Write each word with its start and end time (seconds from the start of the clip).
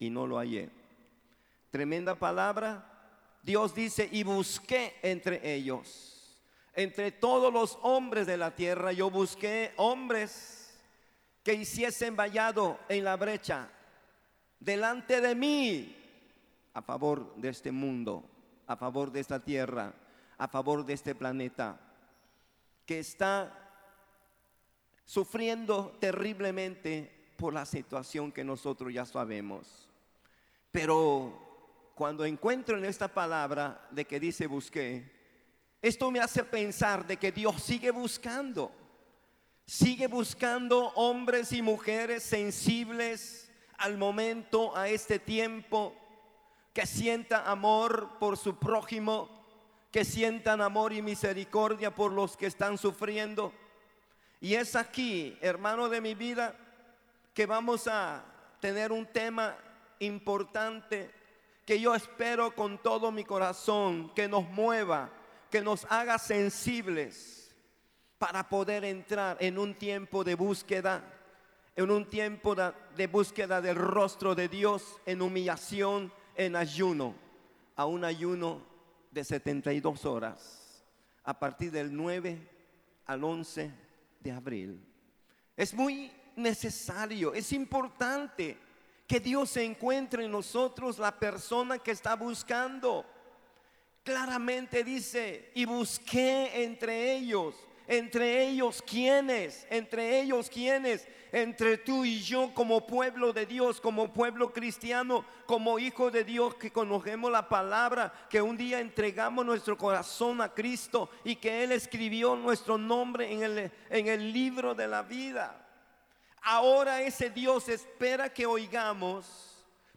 Y 0.00 0.10
no 0.10 0.26
lo 0.26 0.38
hallé. 0.38 0.70
Tremenda 1.70 2.14
palabra. 2.14 2.84
Dios 3.42 3.74
dice, 3.74 4.08
y 4.10 4.22
busqué 4.22 4.96
entre 5.02 5.54
ellos, 5.54 6.38
entre 6.74 7.12
todos 7.12 7.52
los 7.52 7.78
hombres 7.82 8.26
de 8.26 8.36
la 8.36 8.54
tierra, 8.54 8.92
yo 8.92 9.10
busqué 9.10 9.72
hombres 9.76 10.78
que 11.42 11.54
hiciesen 11.54 12.14
vallado 12.14 12.78
en 12.88 13.04
la 13.04 13.16
brecha 13.16 13.70
delante 14.60 15.20
de 15.20 15.34
mí 15.34 15.96
a 16.74 16.82
favor 16.82 17.34
de 17.36 17.48
este 17.48 17.72
mundo, 17.72 18.24
a 18.66 18.76
favor 18.76 19.10
de 19.10 19.20
esta 19.20 19.40
tierra, 19.40 19.94
a 20.36 20.48
favor 20.48 20.84
de 20.84 20.92
este 20.92 21.14
planeta, 21.14 21.80
que 22.84 22.98
está 22.98 23.70
sufriendo 25.04 25.96
terriblemente 26.00 27.17
por 27.38 27.54
la 27.54 27.64
situación 27.64 28.32
que 28.32 28.42
nosotros 28.42 28.92
ya 28.92 29.06
sabemos. 29.06 29.88
Pero 30.72 31.92
cuando 31.94 32.24
encuentro 32.24 32.76
en 32.76 32.84
esta 32.84 33.06
palabra 33.06 33.86
de 33.92 34.04
que 34.04 34.18
dice 34.18 34.48
busqué, 34.48 35.10
esto 35.80 36.10
me 36.10 36.18
hace 36.18 36.42
pensar 36.42 37.06
de 37.06 37.16
que 37.16 37.30
Dios 37.30 37.62
sigue 37.62 37.92
buscando, 37.92 38.72
sigue 39.64 40.08
buscando 40.08 40.88
hombres 40.96 41.52
y 41.52 41.62
mujeres 41.62 42.24
sensibles 42.24 43.52
al 43.78 43.96
momento, 43.96 44.76
a 44.76 44.88
este 44.88 45.20
tiempo, 45.20 45.94
que 46.74 46.86
sienta 46.86 47.48
amor 47.48 48.18
por 48.18 48.36
su 48.36 48.58
prójimo, 48.58 49.30
que 49.92 50.04
sientan 50.04 50.60
amor 50.60 50.92
y 50.92 51.02
misericordia 51.02 51.94
por 51.94 52.10
los 52.10 52.36
que 52.36 52.46
están 52.46 52.78
sufriendo. 52.78 53.52
Y 54.40 54.54
es 54.54 54.74
aquí, 54.74 55.38
hermano 55.40 55.88
de 55.88 56.00
mi 56.00 56.14
vida, 56.14 56.56
que 57.38 57.46
vamos 57.46 57.86
a 57.86 58.24
tener 58.58 58.90
un 58.90 59.06
tema 59.06 59.56
importante 60.00 61.08
que 61.64 61.80
yo 61.80 61.94
espero 61.94 62.52
con 62.52 62.82
todo 62.82 63.12
mi 63.12 63.22
corazón 63.22 64.12
que 64.12 64.26
nos 64.26 64.50
mueva, 64.50 65.08
que 65.48 65.60
nos 65.60 65.86
haga 65.88 66.18
sensibles 66.18 67.54
para 68.18 68.48
poder 68.48 68.84
entrar 68.84 69.36
en 69.38 69.56
un 69.56 69.76
tiempo 69.76 70.24
de 70.24 70.34
búsqueda, 70.34 71.04
en 71.76 71.92
un 71.92 72.10
tiempo 72.10 72.56
de 72.56 73.06
búsqueda 73.06 73.60
del 73.60 73.76
rostro 73.76 74.34
de 74.34 74.48
Dios, 74.48 75.00
en 75.06 75.22
humillación, 75.22 76.12
en 76.34 76.56
ayuno, 76.56 77.14
a 77.76 77.86
un 77.86 78.04
ayuno 78.04 78.62
de 79.12 79.22
72 79.22 80.04
horas, 80.06 80.84
a 81.22 81.38
partir 81.38 81.70
del 81.70 81.94
9 81.94 82.36
al 83.06 83.22
11 83.22 83.72
de 84.18 84.32
abril. 84.32 84.84
Es 85.56 85.72
muy 85.72 86.10
necesario, 86.38 87.34
es 87.34 87.52
importante 87.52 88.56
que 89.06 89.20
Dios 89.20 89.56
encuentre 89.56 90.24
en 90.24 90.30
nosotros 90.30 90.98
la 90.98 91.18
persona 91.18 91.78
que 91.78 91.90
está 91.90 92.14
buscando. 92.14 93.04
Claramente 94.04 94.84
dice, 94.84 95.50
y 95.54 95.64
busqué 95.64 96.62
entre 96.64 97.14
ellos, 97.14 97.54
entre 97.86 98.46
ellos 98.46 98.82
quienes, 98.82 99.66
entre 99.70 100.20
ellos 100.20 100.50
quienes, 100.50 101.08
entre 101.32 101.78
tú 101.78 102.04
y 102.04 102.20
yo 102.20 102.52
como 102.54 102.86
pueblo 102.86 103.32
de 103.32 103.46
Dios, 103.46 103.80
como 103.80 104.12
pueblo 104.12 104.52
cristiano, 104.52 105.24
como 105.46 105.78
hijo 105.78 106.10
de 106.10 106.24
Dios 106.24 106.54
que 106.56 106.70
conocemos 106.70 107.32
la 107.32 107.48
palabra, 107.48 108.12
que 108.28 108.42
un 108.42 108.58
día 108.58 108.80
entregamos 108.80 109.44
nuestro 109.44 109.76
corazón 109.76 110.42
a 110.42 110.52
Cristo 110.52 111.10
y 111.24 111.36
que 111.36 111.64
Él 111.64 111.72
escribió 111.72 112.36
nuestro 112.36 112.76
nombre 112.76 113.32
en 113.32 113.42
el, 113.42 113.72
en 113.88 114.06
el 114.06 114.32
libro 114.32 114.74
de 114.74 114.86
la 114.86 115.02
vida. 115.02 115.67
Ahora 116.42 117.02
ese 117.02 117.30
Dios 117.30 117.68
espera 117.68 118.32
que 118.32 118.46
oigamos 118.46 119.48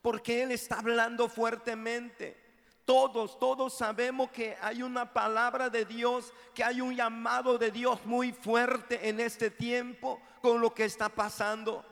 porque 0.02 0.42
Él 0.44 0.52
está 0.52 0.80
hablando 0.80 1.30
fuertemente. 1.30 2.40
Todos, 2.86 3.38
todos 3.40 3.74
sabemos 3.74 4.32
que 4.32 4.58
hay 4.62 4.82
una 4.82 5.14
palabra 5.14 5.70
de 5.70 5.86
Dios, 5.86 6.34
que 6.54 6.64
hay 6.64 6.82
un 6.82 6.96
llamado 6.96 7.58
de 7.58 7.72
Dios 7.72 8.04
muy 8.06 8.32
fuerte 8.32 9.08
en 9.08 9.20
este 9.20 9.52
tiempo 9.52 10.20
con 10.42 10.60
lo 10.60 10.74
que 10.74 10.86
está 10.86 11.08
pasando. 11.08 11.86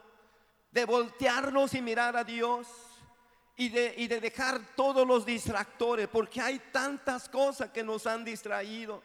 De 0.71 0.85
voltearnos 0.85 1.73
y 1.73 1.81
mirar 1.81 2.17
a 2.17 2.23
Dios 2.23 2.67
y 3.55 3.69
de, 3.69 3.93
y 3.97 4.07
de 4.07 4.19
dejar 4.19 4.59
todos 4.75 5.07
los 5.07 5.25
distractores, 5.25 6.07
porque 6.07 6.41
hay 6.41 6.59
tantas 6.71 7.29
cosas 7.29 7.69
que 7.69 7.83
nos 7.83 8.07
han 8.07 8.25
distraído, 8.25 9.03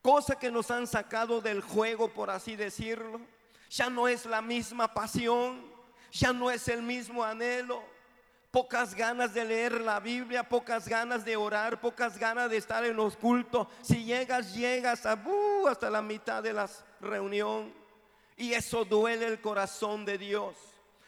cosas 0.00 0.36
que 0.36 0.50
nos 0.50 0.70
han 0.70 0.86
sacado 0.86 1.40
del 1.40 1.60
juego, 1.60 2.08
por 2.08 2.30
así 2.30 2.56
decirlo 2.56 3.20
ya 3.70 3.88
no 3.88 4.08
es 4.08 4.26
la 4.26 4.42
misma 4.42 4.92
pasión, 4.92 5.64
ya 6.10 6.32
no 6.32 6.50
es 6.50 6.66
el 6.66 6.82
mismo 6.82 7.22
anhelo. 7.22 7.82
Pocas 8.50 8.96
ganas 8.96 9.32
de 9.32 9.44
leer 9.44 9.80
la 9.80 10.00
Biblia, 10.00 10.42
pocas 10.42 10.88
ganas 10.88 11.24
de 11.24 11.36
orar, 11.36 11.80
pocas 11.80 12.18
ganas 12.18 12.50
de 12.50 12.56
estar 12.56 12.84
en 12.84 12.96
los 12.96 13.16
cultos. 13.16 13.68
Si 13.80 14.04
llegas, 14.04 14.52
llegas 14.56 15.06
a, 15.06 15.14
uh, 15.14 15.68
hasta 15.68 15.88
la 15.88 16.02
mitad 16.02 16.42
de 16.42 16.52
la 16.52 16.68
reunión. 17.00 17.72
Y 18.36 18.54
eso 18.54 18.84
duele 18.84 19.26
el 19.26 19.40
corazón 19.40 20.04
de 20.04 20.18
Dios. 20.18 20.56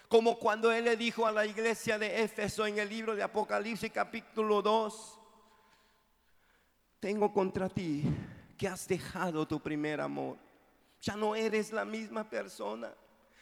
Como 0.06 0.38
cuando 0.38 0.70
Él 0.70 0.84
le 0.84 0.96
dijo 0.96 1.26
a 1.26 1.32
la 1.32 1.44
iglesia 1.44 1.98
de 1.98 2.22
Éfeso 2.22 2.64
en 2.64 2.78
el 2.78 2.88
libro 2.88 3.16
de 3.16 3.24
Apocalipsis 3.24 3.90
capítulo 3.90 4.62
2, 4.62 5.18
tengo 7.00 7.32
contra 7.32 7.68
ti 7.68 8.04
que 8.56 8.68
has 8.68 8.86
dejado 8.86 9.48
tu 9.48 9.58
primer 9.60 10.00
amor 10.00 10.51
ya 11.02 11.16
no 11.16 11.34
eres 11.34 11.72
la 11.72 11.84
misma 11.84 12.24
persona. 12.24 12.94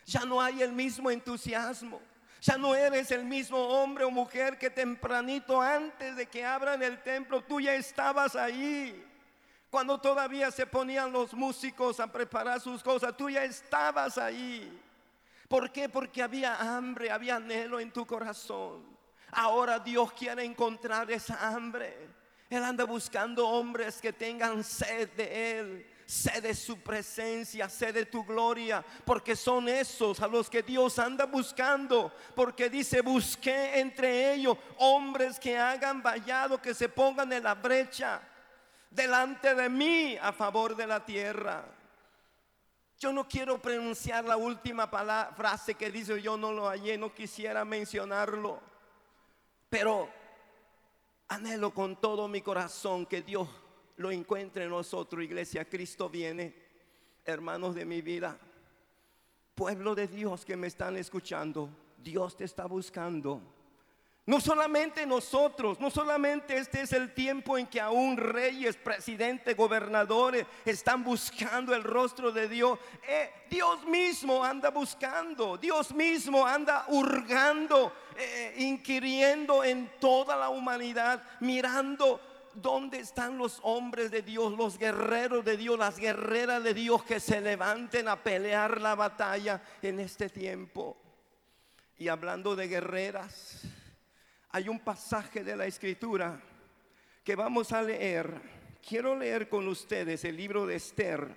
Ya 0.07 0.25
no 0.25 0.41
hay 0.41 0.63
el 0.63 0.73
mismo 0.73 1.11
entusiasmo. 1.11 2.01
Ya 2.41 2.57
no 2.57 2.75
eres 2.75 3.11
el 3.11 3.25
mismo 3.25 3.59
hombre 3.59 4.05
o 4.05 4.11
mujer 4.11 4.59
que 4.59 4.71
tempranito 4.71 5.61
antes 5.61 6.17
de 6.17 6.27
que 6.27 6.43
abran 6.43 6.83
el 6.83 7.03
templo, 7.03 7.45
tú 7.45 7.61
ya 7.61 7.75
estabas 7.75 8.35
ahí. 8.35 9.07
Cuando 9.71 10.01
todavía 10.01 10.51
se 10.51 10.67
ponían 10.67 11.13
los 11.13 11.35
músicos 11.35 12.01
a 12.01 12.11
preparar 12.11 12.61
sus 12.61 12.83
cosas, 12.83 13.15
tú 13.15 13.29
ya 13.29 13.45
estabas 13.45 14.17
ahí. 14.17 14.81
¿Por 15.47 15.71
qué? 15.71 15.89
Porque 15.89 16.23
había 16.23 16.57
hambre, 16.57 17.11
había 17.11 17.37
anhelo 17.37 17.79
en 17.79 17.93
tu 17.93 18.07
corazón. 18.07 18.85
Ahora 19.33 19.79
Dios 19.79 20.13
quiere 20.15 20.45
encontrar 20.45 21.11
esa 21.11 21.49
hambre. 21.49 22.09
Él 22.49 22.65
anda 22.65 22.85
buscando 22.85 23.47
hombres 23.47 24.01
que 24.01 24.13
tengan 24.13 24.65
sed 24.65 25.11
de 25.11 25.59
Él, 25.61 25.87
sé 26.11 26.41
de 26.41 26.55
su 26.55 26.81
presencia, 26.81 27.69
sé 27.69 27.93
de 27.93 28.05
tu 28.05 28.25
gloria, 28.25 28.85
porque 29.05 29.37
son 29.37 29.69
esos 29.69 30.21
a 30.21 30.27
los 30.27 30.51
que 30.51 30.61
Dios 30.61 30.99
anda 30.99 31.25
buscando, 31.25 32.13
porque 32.35 32.69
dice, 32.69 33.01
busqué 33.01 33.79
entre 33.79 34.35
ellos 34.35 34.59
hombres 34.79 35.39
que 35.39 35.57
hagan 35.57 36.03
vallado, 36.03 36.61
que 36.61 36.75
se 36.75 36.89
pongan 36.89 37.33
en 37.33 37.45
la 37.45 37.55
brecha 37.55 38.21
delante 38.91 39.55
de 39.55 39.69
mí 39.69 40.17
a 40.21 40.33
favor 40.33 40.75
de 40.75 40.89
la 40.89 41.05
tierra. 41.05 41.65
Yo 42.99 43.13
no 43.13 43.29
quiero 43.29 43.63
pronunciar 43.63 44.25
la 44.25 44.37
última 44.37 44.89
frase 44.89 45.77
que 45.77 45.93
dice 45.93 46.21
yo 46.21 46.37
no 46.37 46.51
lo 46.51 46.69
hallé, 46.69 46.99
no 46.99 47.15
quisiera 47.15 47.65
mencionarlo, 47.65 48.61
pero 49.69 50.11
anhelo 51.29 51.73
con 51.73 52.01
todo 52.01 52.27
mi 52.27 52.41
corazón 52.41 53.07
que 53.07 53.23
Dios 53.23 53.49
lo 54.01 54.11
encuentre 54.11 54.65
en 54.65 54.71
nosotros, 54.71 55.23
iglesia. 55.23 55.69
Cristo 55.69 56.09
viene, 56.09 56.55
hermanos 57.23 57.75
de 57.75 57.85
mi 57.85 58.01
vida, 58.01 58.39
pueblo 59.55 59.95
de 59.95 60.09
Dios 60.09 60.43
que 60.47 60.57
me 60.57 60.69
están 60.69 60.97
escuchando, 60.97 61.69
Dios 61.99 62.35
te 62.35 62.45
está 62.45 62.65
buscando. 62.65 63.43
No 64.25 64.41
solamente 64.41 65.05
nosotros, 65.05 65.79
no 65.81 65.91
solamente 65.91 66.57
este 66.57 66.81
es 66.81 66.95
el 66.95 67.13
tiempo 67.13 67.59
en 67.59 67.67
que 67.67 67.79
aún 67.79 68.17
reyes, 68.17 68.77
presidentes, 68.77 69.55
gobernadores 69.55 70.47
están 70.65 71.05
buscando 71.05 71.75
el 71.75 71.85
rostro 71.85 72.33
de 72.33 72.49
Dios. 72.49 72.79
Eh, 73.07 73.31
Dios 73.51 73.85
mismo 73.85 74.43
anda 74.43 74.71
buscando, 74.71 75.59
Dios 75.59 75.95
mismo 75.95 76.47
anda 76.47 76.87
hurgando, 76.89 77.93
eh, 78.17 78.55
inquiriendo 78.59 79.63
en 79.63 79.91
toda 80.01 80.37
la 80.37 80.49
humanidad, 80.49 81.23
mirando 81.41 82.30
¿dónde 82.55 83.01
están 83.01 83.39
los 83.39 83.61
hombres 83.63 84.11
de 84.11 84.23
Dios, 84.23 84.53
los 84.57 84.79
guerreros 84.79 85.45
de 85.45 85.57
Dios, 85.57 85.79
las 85.79 85.99
guerreras 85.99 86.63
de 86.63 86.75
Dios 86.75 87.03
que 87.05 87.21
se 87.21 87.41
levanten 87.41 88.09
a 88.09 88.23
pelear 88.23 88.81
la 88.81 88.95
batalla 88.95 89.63
en 89.83 90.01
este 90.01 90.29
tiempo? 90.29 90.97
Y 91.97 92.09
hablando 92.09 92.57
de 92.57 92.69
guerreras, 92.69 93.63
hay 94.51 94.69
un 94.69 94.81
pasaje 94.81 95.45
de 95.45 95.57
la 95.57 95.67
escritura 95.67 96.41
que 97.23 97.37
vamos 97.37 97.73
a 97.73 97.83
leer. 97.83 98.41
Quiero 98.87 99.17
leer 99.17 99.49
con 99.49 99.69
ustedes 99.69 100.25
el 100.25 100.37
libro 100.37 100.67
de 100.67 100.77
Esther, 100.77 101.37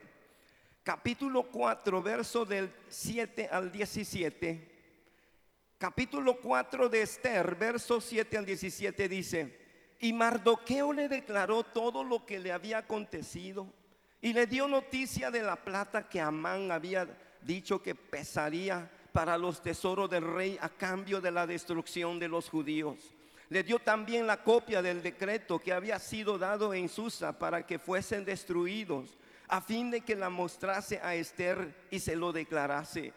capítulo 0.83 1.43
4, 1.51 2.01
verso 2.01 2.45
del 2.45 2.73
7 2.87 3.49
al 3.51 3.71
17. 3.71 4.71
Capítulo 5.77 6.39
4 6.39 6.87
de 6.87 7.01
Esther, 7.01 7.55
verso 7.55 7.99
7 7.99 8.37
al 8.37 8.45
17 8.45 9.09
dice, 9.09 9.62
y 9.99 10.13
Mardoqueo 10.13 10.93
le 10.93 11.07
declaró 11.07 11.63
todo 11.63 12.03
lo 12.03 12.25
que 12.25 12.39
le 12.39 12.51
había 12.51 12.79
acontecido 12.79 13.67
y 14.21 14.31
le 14.33 14.47
dio 14.47 14.67
noticia 14.67 15.31
de 15.31 15.41
la 15.41 15.57
plata 15.57 16.07
que 16.07 16.21
Amán 16.21 16.71
había 16.71 17.07
dicho 17.41 17.81
que 17.81 17.93
pesaría 17.93 18.89
para 19.11 19.37
los 19.37 19.61
tesoros 19.61 20.09
del 20.09 20.23
rey 20.23 20.57
a 20.61 20.69
cambio 20.69 21.21
de 21.21 21.31
la 21.31 21.45
destrucción 21.45 22.19
de 22.19 22.27
los 22.27 22.49
judíos. 22.49 22.97
Le 23.49 23.63
dio 23.63 23.79
también 23.79 24.25
la 24.25 24.41
copia 24.41 24.81
del 24.81 25.03
decreto 25.03 25.59
que 25.59 25.73
había 25.73 25.99
sido 25.99 26.37
dado 26.37 26.73
en 26.73 26.89
Susa 26.89 27.37
para 27.37 27.65
que 27.65 27.77
fuesen 27.77 28.25
destruidos, 28.25 29.17
a 29.47 29.61
fin 29.61 29.91
de 29.91 30.01
que 30.01 30.15
la 30.15 30.29
mostrase 30.29 30.99
a 31.03 31.13
Esther 31.15 31.75
y 31.91 31.99
se 31.99 32.15
lo 32.15 32.31
declarase. 32.31 33.13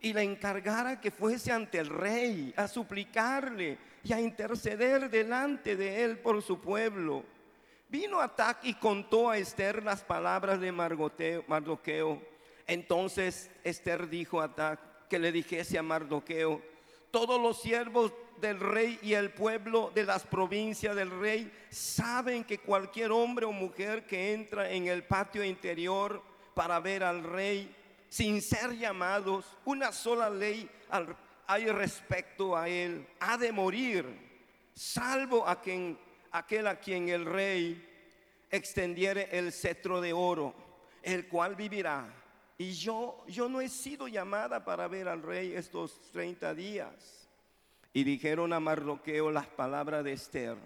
Y 0.00 0.12
le 0.12 0.22
encargara 0.22 1.00
que 1.00 1.10
fuese 1.10 1.52
ante 1.52 1.78
el 1.78 1.88
rey 1.88 2.52
a 2.56 2.68
suplicarle 2.68 3.78
y 4.08 4.12
a 4.14 4.20
interceder 4.20 5.10
delante 5.10 5.76
de 5.76 6.02
él 6.02 6.18
por 6.18 6.40
su 6.42 6.58
pueblo. 6.60 7.24
Vino 7.90 8.20
Atac 8.20 8.64
y 8.64 8.72
contó 8.74 9.28
a 9.28 9.36
Esther 9.36 9.82
las 9.82 10.02
palabras 10.02 10.60
de 10.60 10.72
Mardoqueo. 10.72 12.22
Entonces 12.66 13.50
Esther 13.62 14.08
dijo 14.08 14.40
a 14.40 14.44
Atac 14.44 14.80
que 15.08 15.18
le 15.18 15.30
dijese 15.30 15.78
a 15.78 15.82
Mardoqueo, 15.82 16.62
todos 17.10 17.40
los 17.40 17.60
siervos 17.60 18.12
del 18.40 18.60
rey 18.60 18.98
y 19.02 19.12
el 19.12 19.30
pueblo 19.30 19.90
de 19.94 20.04
las 20.04 20.24
provincias 20.24 20.96
del 20.96 21.10
rey 21.10 21.52
saben 21.68 22.44
que 22.44 22.58
cualquier 22.58 23.12
hombre 23.12 23.44
o 23.44 23.52
mujer 23.52 24.06
que 24.06 24.32
entra 24.32 24.70
en 24.70 24.86
el 24.86 25.02
patio 25.02 25.44
interior 25.44 26.22
para 26.54 26.80
ver 26.80 27.04
al 27.04 27.24
rey 27.24 27.74
sin 28.08 28.40
ser 28.40 28.74
llamados, 28.78 29.44
una 29.66 29.92
sola 29.92 30.30
ley 30.30 30.68
hay 31.48 31.66
respecto 31.66 32.54
a 32.54 32.68
él, 32.68 33.08
ha 33.20 33.38
de 33.38 33.50
morir, 33.50 34.04
salvo 34.74 35.48
a 35.48 35.58
quien, 35.60 35.98
aquel 36.30 36.66
a 36.66 36.78
quien 36.78 37.08
el 37.08 37.24
rey 37.24 37.84
extendiere 38.50 39.30
el 39.32 39.50
cetro 39.50 40.02
de 40.02 40.12
oro, 40.12 40.54
el 41.02 41.26
cual 41.26 41.56
vivirá. 41.56 42.06
Y 42.58 42.72
yo, 42.72 43.24
yo 43.26 43.48
no 43.48 43.62
he 43.62 43.70
sido 43.70 44.08
llamada 44.08 44.62
para 44.62 44.88
ver 44.88 45.08
al 45.08 45.22
rey 45.22 45.54
estos 45.54 45.98
30 46.12 46.54
días. 46.54 47.30
Y 47.94 48.04
dijeron 48.04 48.52
a 48.52 48.60
Mardoqueo 48.60 49.30
las 49.30 49.46
palabras 49.46 50.04
de 50.04 50.12
Esther. 50.12 50.58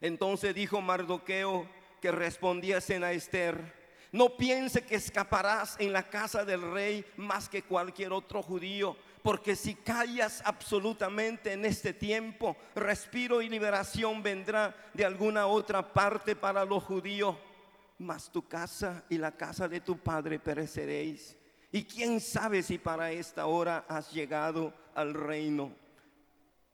Entonces 0.00 0.54
dijo 0.54 0.80
Mardoqueo 0.80 1.68
que 2.00 2.10
respondiesen 2.12 3.04
a 3.04 3.12
Esther, 3.12 3.74
no 4.12 4.36
piense 4.38 4.86
que 4.86 4.94
escaparás 4.94 5.76
en 5.78 5.92
la 5.92 6.08
casa 6.08 6.46
del 6.46 6.62
rey 6.62 7.04
más 7.16 7.48
que 7.48 7.62
cualquier 7.62 8.12
otro 8.12 8.42
judío, 8.42 8.96
porque 9.22 9.54
si 9.56 9.74
callas 9.74 10.42
absolutamente 10.44 11.52
en 11.52 11.64
este 11.64 11.92
tiempo, 11.92 12.56
respiro 12.74 13.42
y 13.42 13.48
liberación 13.48 14.22
vendrá 14.22 14.74
de 14.94 15.04
alguna 15.04 15.46
otra 15.46 15.92
parte 15.92 16.34
para 16.34 16.64
los 16.64 16.82
judíos, 16.84 17.36
mas 17.98 18.30
tu 18.30 18.46
casa 18.48 19.04
y 19.08 19.18
la 19.18 19.32
casa 19.32 19.68
de 19.68 19.80
tu 19.80 19.98
padre 19.98 20.38
pereceréis. 20.38 21.36
Y 21.72 21.84
quién 21.84 22.20
sabe 22.20 22.62
si 22.62 22.78
para 22.78 23.12
esta 23.12 23.46
hora 23.46 23.84
has 23.88 24.10
llegado 24.12 24.74
al 24.94 25.14
reino. 25.14 25.72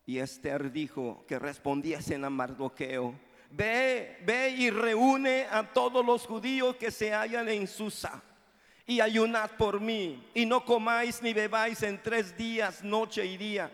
Y 0.07 0.19
Esther 0.19 0.71
dijo 0.71 1.25
que 1.27 1.39
respondiesen 1.39 2.25
a 2.25 2.31
Mardoqueo, 2.31 3.13
ve, 3.51 4.19
ve 4.25 4.51
y 4.51 4.71
reúne 4.71 5.47
a 5.51 5.73
todos 5.73 6.07
los 6.07 6.27
judíos 6.27 6.77
que 6.77 6.93
se 6.93 7.13
hallan 7.13 7.49
en 7.49 7.67
Susa 7.67 8.23
y 8.87 9.00
ayunad 9.00 9.50
por 9.59 9.81
mí 9.81 10.23
y 10.33 10.47
no 10.47 10.65
comáis 10.65 11.21
ni 11.21 11.35
bebáis 11.35 11.83
en 11.83 12.00
tres 12.00 12.37
días, 12.37 12.85
noche 12.85 13.27
y 13.27 13.37
día. 13.37 13.71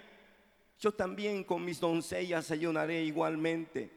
Yo 0.80 0.92
también 0.92 1.44
con 1.44 1.64
mis 1.64 1.78
doncellas 1.78 2.50
ayunaré 2.50 3.04
igualmente 3.04 3.90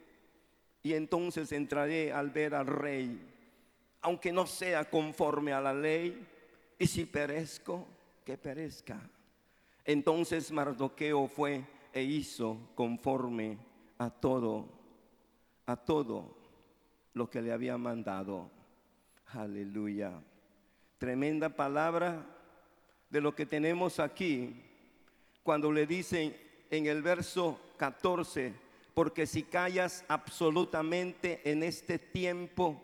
y 0.84 0.94
entonces 0.94 1.52
entraré 1.52 2.12
al 2.12 2.30
ver 2.30 2.54
al 2.54 2.68
rey, 2.68 3.20
aunque 4.02 4.32
no 4.32 4.46
sea 4.46 4.88
conforme 4.88 5.52
a 5.52 5.62
la 5.62 5.74
ley, 5.74 6.28
y 6.78 6.86
si 6.86 7.06
perezco, 7.06 7.88
que 8.24 8.38
perezca. 8.38 9.00
Entonces 9.84 10.52
Mardoqueo 10.52 11.28
fue 11.28 11.64
e 11.92 12.04
hizo 12.04 12.58
conforme 12.76 13.58
a 13.98 14.10
todo, 14.10 14.68
a 15.66 15.76
todo 15.76 16.36
lo 17.14 17.30
que 17.30 17.42
le 17.42 17.52
había 17.52 17.78
mandado. 17.78 18.52
Aleluya. 19.28 20.22
Tremenda 20.98 21.50
palabra 21.50 22.26
de 23.10 23.22
lo 23.22 23.36
que 23.36 23.46
tenemos 23.46 24.00
aquí 24.00 24.62
cuando 25.44 25.72
le 25.72 25.86
dicen 25.86 26.36
en 26.70 26.88
el 26.88 27.02
verso 27.02 27.60
14, 27.78 28.54
porque 28.94 29.28
si 29.28 29.44
callas 29.44 30.04
absolutamente 30.08 31.42
en 31.50 31.64
este 31.64 32.00
tiempo, 32.00 32.82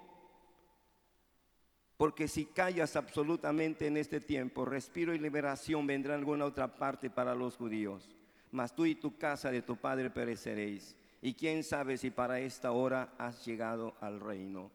porque 1.97 2.27
si 2.27 2.45
callas 2.45 2.95
absolutamente 2.95 3.87
en 3.87 3.97
este 3.97 4.19
tiempo, 4.19 4.65
respiro 4.65 5.13
y 5.13 5.19
liberación 5.19 5.87
vendrá 5.87 6.13
en 6.13 6.19
alguna 6.19 6.45
otra 6.45 6.67
parte 6.75 7.09
para 7.09 7.35
los 7.35 7.57
judíos 7.57 8.09
mas 8.51 8.75
tú 8.75 8.85
y 8.85 8.95
tu 8.95 9.17
casa 9.17 9.49
de 9.49 9.61
tu 9.61 9.77
padre 9.77 10.09
pereceréis. 10.09 10.95
Y 11.21 11.33
quién 11.33 11.63
sabe 11.63 11.97
si 11.97 12.11
para 12.11 12.39
esta 12.39 12.71
hora 12.71 13.13
has 13.17 13.45
llegado 13.45 13.95
al 14.01 14.19
reino. 14.19 14.71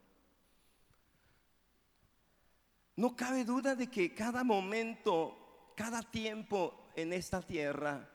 No 2.96 3.14
cabe 3.14 3.44
duda 3.44 3.74
de 3.74 3.88
que 3.88 4.14
cada 4.14 4.42
momento, 4.42 5.72
cada 5.76 6.02
tiempo 6.02 6.88
en 6.96 7.12
esta 7.12 7.42
tierra, 7.42 8.08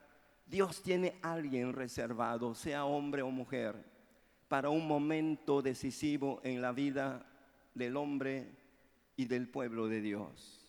Dios 0.48 0.82
tiene 0.82 1.20
a 1.22 1.34
alguien 1.34 1.72
reservado, 1.72 2.56
sea 2.56 2.86
hombre 2.86 3.22
o 3.22 3.30
mujer, 3.30 3.76
para 4.48 4.70
un 4.70 4.88
momento 4.88 5.62
decisivo 5.62 6.42
en 6.44 6.62
la 6.62 6.72
vida 6.72 7.26
del 7.76 7.96
hombre 7.96 8.50
y 9.16 9.26
del 9.26 9.48
pueblo 9.48 9.88
de 9.88 10.02
Dios. 10.02 10.66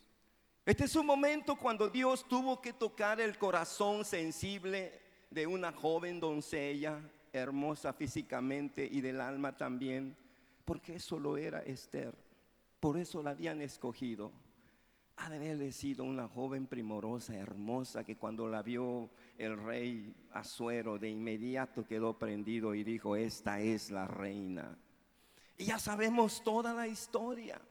Este 0.65 0.85
es 0.85 0.95
un 0.95 1.07
momento 1.07 1.57
cuando 1.57 1.89
Dios 1.89 2.29
tuvo 2.29 2.61
que 2.61 2.75
tocar 2.75 3.21
el 3.21 3.37
corazón 3.39 4.05
sensible 4.05 5.01
de 5.31 5.47
una 5.47 5.73
joven 5.73 6.21
doncella, 6.21 7.01
hermosa 7.33 7.93
físicamente 7.95 8.87
y 8.89 9.01
del 9.01 9.21
alma 9.21 9.57
también, 9.57 10.15
porque 10.65 10.97
eso 10.97 11.19
lo 11.19 11.37
era 11.37 11.61
Esther. 11.63 12.15
Por 12.83 12.97
eso 12.97 13.23
la 13.23 13.31
habían 13.31 13.63
escogido. 13.63 14.33
Ha 15.19 15.31
de 15.31 15.37
haberle 15.37 15.71
sido 15.71 16.03
una 16.03 16.27
joven 16.27 16.67
primorosa, 16.67 17.33
hermosa, 17.33 18.03
que 18.03 18.17
cuando 18.17 18.49
la 18.49 18.61
vio 18.61 19.09
el 19.39 19.57
rey 19.57 20.13
Azuero, 20.33 20.99
de 20.99 21.09
inmediato 21.09 21.87
quedó 21.87 22.19
prendido 22.19 22.75
y 22.75 22.83
dijo, 22.83 23.15
esta 23.15 23.61
es 23.61 23.93
la 23.93 24.09
reina. 24.09 24.77
Y 25.57 25.67
ya 25.67 25.79
sabemos 25.79 26.43
toda 26.43 26.75
la 26.75 26.89
historia. 26.89 27.63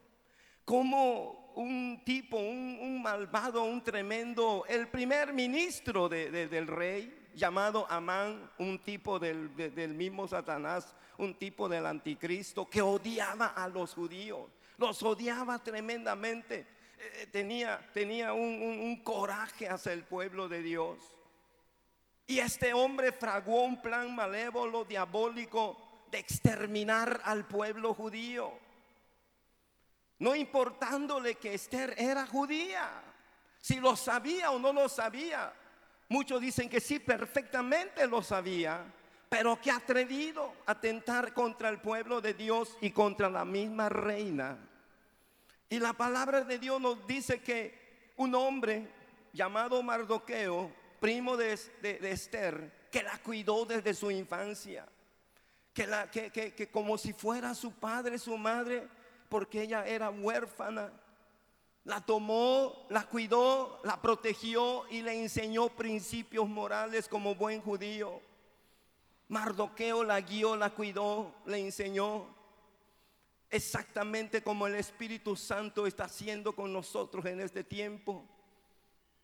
Cómo 0.64 1.52
un 1.56 2.04
tipo, 2.06 2.38
un, 2.38 3.02
malvado, 3.02 3.66
un 3.66 3.84
tremendo, 3.84 4.64
el 4.70 4.88
primer 4.88 5.34
ministro 5.34 6.08
del 6.08 6.68
rey, 6.68 7.30
llamado 7.36 7.86
Amán, 7.90 8.50
un 8.60 8.80
tipo 8.80 9.20
del, 9.20 9.50
mismo 9.94 10.26
Satanás, 10.26 10.96
un 11.18 11.38
tipo 11.38 11.68
del 11.68 11.86
anticristo, 11.86 12.70
que 12.70 12.82
odiaba 12.82 13.48
a 13.48 13.68
los 13.68 13.94
judíos, 13.94 14.50
los 14.82 15.02
odiaba 15.02 15.60
tremendamente, 15.60 16.68
eh, 17.00 17.28
tenía, 17.32 17.80
tenía 17.94 18.34
un, 18.34 18.62
un 18.62 19.02
coraje 19.02 19.70
hacia 19.70 19.94
el 19.94 20.04
pueblo 20.04 20.50
de 20.50 20.62
Dios. 20.62 20.98
Y 22.28 22.40
este 22.40 22.74
hombre 22.74 23.14
fraguó 23.14 23.64
un 23.64 23.82
plan 23.82 24.14
malévolo, 24.14 24.84
diabólico, 24.84 26.06
de 26.12 26.20
exterminar 26.20 27.22
al 27.24 27.48
pueblo 27.48 27.94
judío 27.94 28.52
no 30.22 30.36
importándole 30.36 31.34
que 31.34 31.56
Esther 31.56 31.96
era 31.98 32.28
judía, 32.28 32.88
si 33.60 33.80
lo 33.80 33.96
sabía 33.96 34.52
o 34.52 34.60
no 34.60 34.72
lo 34.72 34.88
sabía. 34.88 35.52
Muchos 36.10 36.40
dicen 36.40 36.70
que 36.70 36.80
sí, 36.80 37.00
perfectamente 37.00 38.06
lo 38.06 38.22
sabía, 38.22 38.86
pero 39.28 39.60
que 39.60 39.72
atrevido 39.72 40.54
a 40.68 40.80
tentar 40.80 41.34
contra 41.34 41.70
el 41.70 41.82
pueblo 41.82 42.22
de 42.22 42.36
Dios 42.36 42.78
y 42.82 42.92
contra 42.92 43.32
la 43.32 43.44
misma 43.46 43.90
reina. 43.90 44.60
Y 45.72 45.80
la 45.80 45.94
palabra 45.94 46.42
de 46.42 46.60
Dios 46.60 46.82
nos 46.82 47.08
dice 47.08 47.42
que 47.42 48.12
un 48.18 48.36
hombre 48.36 48.90
llamado 49.32 49.82
Mardoqueo, 49.82 50.70
primo 51.00 51.38
de, 51.38 51.54
Esther, 51.54 52.90
que 52.92 53.02
la 53.02 53.18
cuidó 53.20 53.64
desde 53.64 53.94
su 53.94 54.12
infancia, 54.12 54.86
que, 55.74 55.88
la, 55.88 56.12
que 56.12 56.70
como 56.70 56.98
si 56.98 57.14
fuera 57.14 57.56
su 57.56 57.72
padre, 57.72 58.20
su 58.20 58.38
madre, 58.38 58.86
porque 59.30 59.62
ella 59.62 59.88
era 59.88 60.10
huérfana. 60.10 60.92
La 61.86 62.02
tomó, 62.02 62.86
la 62.90 63.08
cuidó, 63.08 63.80
la 63.86 64.02
protegió 64.02 64.84
y 64.90 65.02
le 65.02 65.22
enseñó 65.22 65.70
principios 65.70 66.50
morales 66.50 67.08
como 67.08 67.34
buen 67.34 67.62
judío. 67.62 68.20
Mardoqueo 69.30 70.04
la 70.04 70.20
guió, 70.20 70.58
la 70.58 70.72
cuidó, 70.72 71.34
le 71.46 71.60
enseñó 71.60 72.41
exactamente 73.52 74.42
como 74.42 74.68
el 74.68 74.76
Espíritu 74.76 75.36
Santo 75.36 75.86
está 75.86 76.06
haciendo 76.06 76.56
con 76.56 76.74
nosotros 76.74 77.26
en 77.26 77.42
este 77.42 77.64
tiempo. 77.64 78.26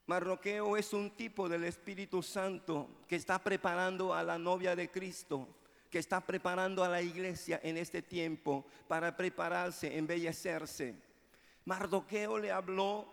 Mardoqueo 0.06 0.78
es 0.78 0.94
un 0.94 1.12
tipo 1.12 1.50
del 1.50 1.64
Espíritu 1.64 2.22
Santo 2.22 2.90
que 3.08 3.16
está 3.16 3.44
preparando 3.44 4.14
a 4.14 4.24
la 4.24 4.38
novia 4.38 4.76
de 4.76 4.90
Cristo 4.92 5.48
que 5.90 6.00
está 6.00 6.20
preparando 6.20 6.84
a 6.84 6.90
la 6.90 7.02
iglesia 7.02 7.60
en 7.64 7.78
este 7.78 8.02
tiempo 8.02 8.66
para 8.90 9.16
prepararse, 9.16 9.98
embellecerse. 9.98 10.96
Mardoqueo 11.66 12.38
le 12.38 12.52
habló 12.52 13.08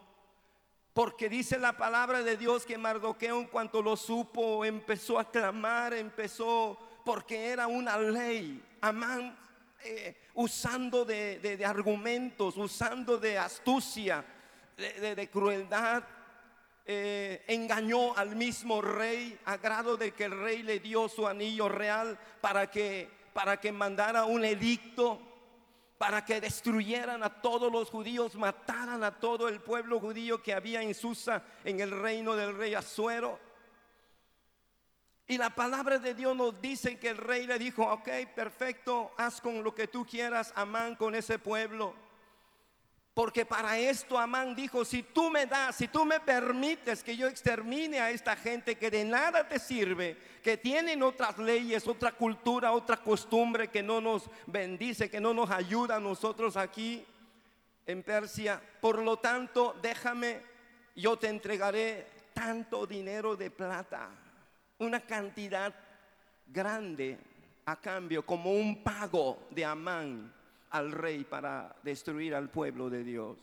Porque 0.92 1.28
dice 1.28 1.58
la 1.58 1.76
palabra 1.76 2.22
de 2.22 2.36
Dios 2.36 2.64
que 2.64 2.78
Mardoqueo 2.78 3.40
en 3.40 3.48
cuanto 3.48 3.82
lo 3.82 3.96
supo 3.96 4.64
empezó 4.64 5.18
a 5.18 5.28
clamar, 5.28 5.92
empezó 5.92 6.78
porque 7.04 7.48
era 7.48 7.66
una 7.66 7.98
ley. 7.98 8.62
Amán 8.80 9.36
eh, 9.84 10.16
usando 10.34 11.04
de, 11.04 11.62
argumentos, 11.66 12.56
usando 12.56 13.18
de 13.18 13.38
astucia, 13.38 14.24
de, 14.76 15.28
crueldad, 15.30 16.04
eh, 16.86 17.44
engañó 17.48 18.16
al 18.16 18.34
mismo 18.34 18.80
rey 18.82 19.38
a 19.44 19.56
grado 19.56 19.96
de 19.96 20.12
que 20.12 20.24
el 20.24 20.40
rey 20.40 20.62
le 20.62 20.80
dio 20.80 21.08
su 21.08 21.26
anillo 21.26 21.68
real 21.68 22.18
para 22.40 22.70
que, 22.70 23.10
para 23.32 23.60
que 23.60 23.72
mandara 23.72 24.24
un 24.24 24.44
edicto 24.44 25.20
para 25.98 26.24
que 26.24 26.40
destruyeran 26.40 27.22
a 27.22 27.40
todos 27.40 27.72
los 27.72 27.88
judíos, 27.88 28.34
mataran 28.34 29.04
a 29.04 29.12
todo 29.12 29.48
el 29.48 29.60
pueblo 29.60 30.00
judío 30.00 30.42
que 30.42 30.52
había 30.52 30.82
en 30.82 30.94
Susa, 30.94 31.42
en 31.64 31.80
el 31.80 31.90
reino 31.90 32.34
del 32.36 32.56
rey 32.56 32.74
Azuero. 32.74 33.38
Y 35.26 35.38
la 35.38 35.50
palabra 35.50 35.98
de 35.98 36.14
Dios 36.14 36.36
nos 36.36 36.60
dice 36.60 36.98
que 36.98 37.08
el 37.08 37.16
rey 37.16 37.46
le 37.46 37.58
dijo, 37.58 37.82
ok, 37.82 38.08
perfecto, 38.34 39.12
haz 39.16 39.40
con 39.40 39.64
lo 39.64 39.74
que 39.74 39.88
tú 39.88 40.04
quieras, 40.04 40.52
Amán, 40.54 40.96
con 40.96 41.14
ese 41.14 41.38
pueblo. 41.38 41.94
Porque 43.14 43.46
para 43.46 43.78
esto 43.78 44.18
Amán 44.18 44.56
dijo, 44.56 44.84
si 44.84 45.02
tú 45.04 45.30
me 45.30 45.46
das, 45.46 45.76
si 45.76 45.86
tú 45.86 46.04
me 46.04 46.18
permites 46.18 47.02
que 47.02 47.16
yo 47.16 47.28
extermine 47.28 48.00
a 48.00 48.10
esta 48.10 48.34
gente 48.34 48.76
que 48.76 48.90
de 48.90 49.04
nada 49.04 49.48
te 49.48 49.60
sirve, 49.60 50.18
que 50.42 50.56
tienen 50.56 51.00
otras 51.02 51.38
leyes, 51.38 51.86
otra 51.86 52.10
cultura, 52.10 52.72
otra 52.72 52.96
costumbre 52.96 53.68
que 53.68 53.84
no 53.84 54.00
nos 54.00 54.28
bendice, 54.46 55.08
que 55.08 55.20
no 55.20 55.32
nos 55.32 55.50
ayuda 55.50 55.96
a 55.96 56.00
nosotros 56.00 56.56
aquí 56.56 57.06
en 57.86 58.02
Persia, 58.02 58.60
por 58.80 58.98
lo 59.00 59.18
tanto, 59.18 59.76
déjame, 59.80 60.42
yo 60.96 61.16
te 61.16 61.28
entregaré 61.28 62.08
tanto 62.34 62.84
dinero 62.84 63.36
de 63.36 63.50
plata, 63.50 64.10
una 64.78 65.00
cantidad 65.00 65.74
grande 66.46 67.18
a 67.66 67.76
cambio, 67.80 68.24
como 68.24 68.52
un 68.52 68.82
pago 68.82 69.46
de 69.50 69.64
Amán 69.64 70.32
al 70.70 70.92
rey 70.92 71.24
para 71.24 71.74
destruir 71.82 72.34
al 72.34 72.50
pueblo 72.50 72.90
de 72.90 73.04
Dios. 73.04 73.36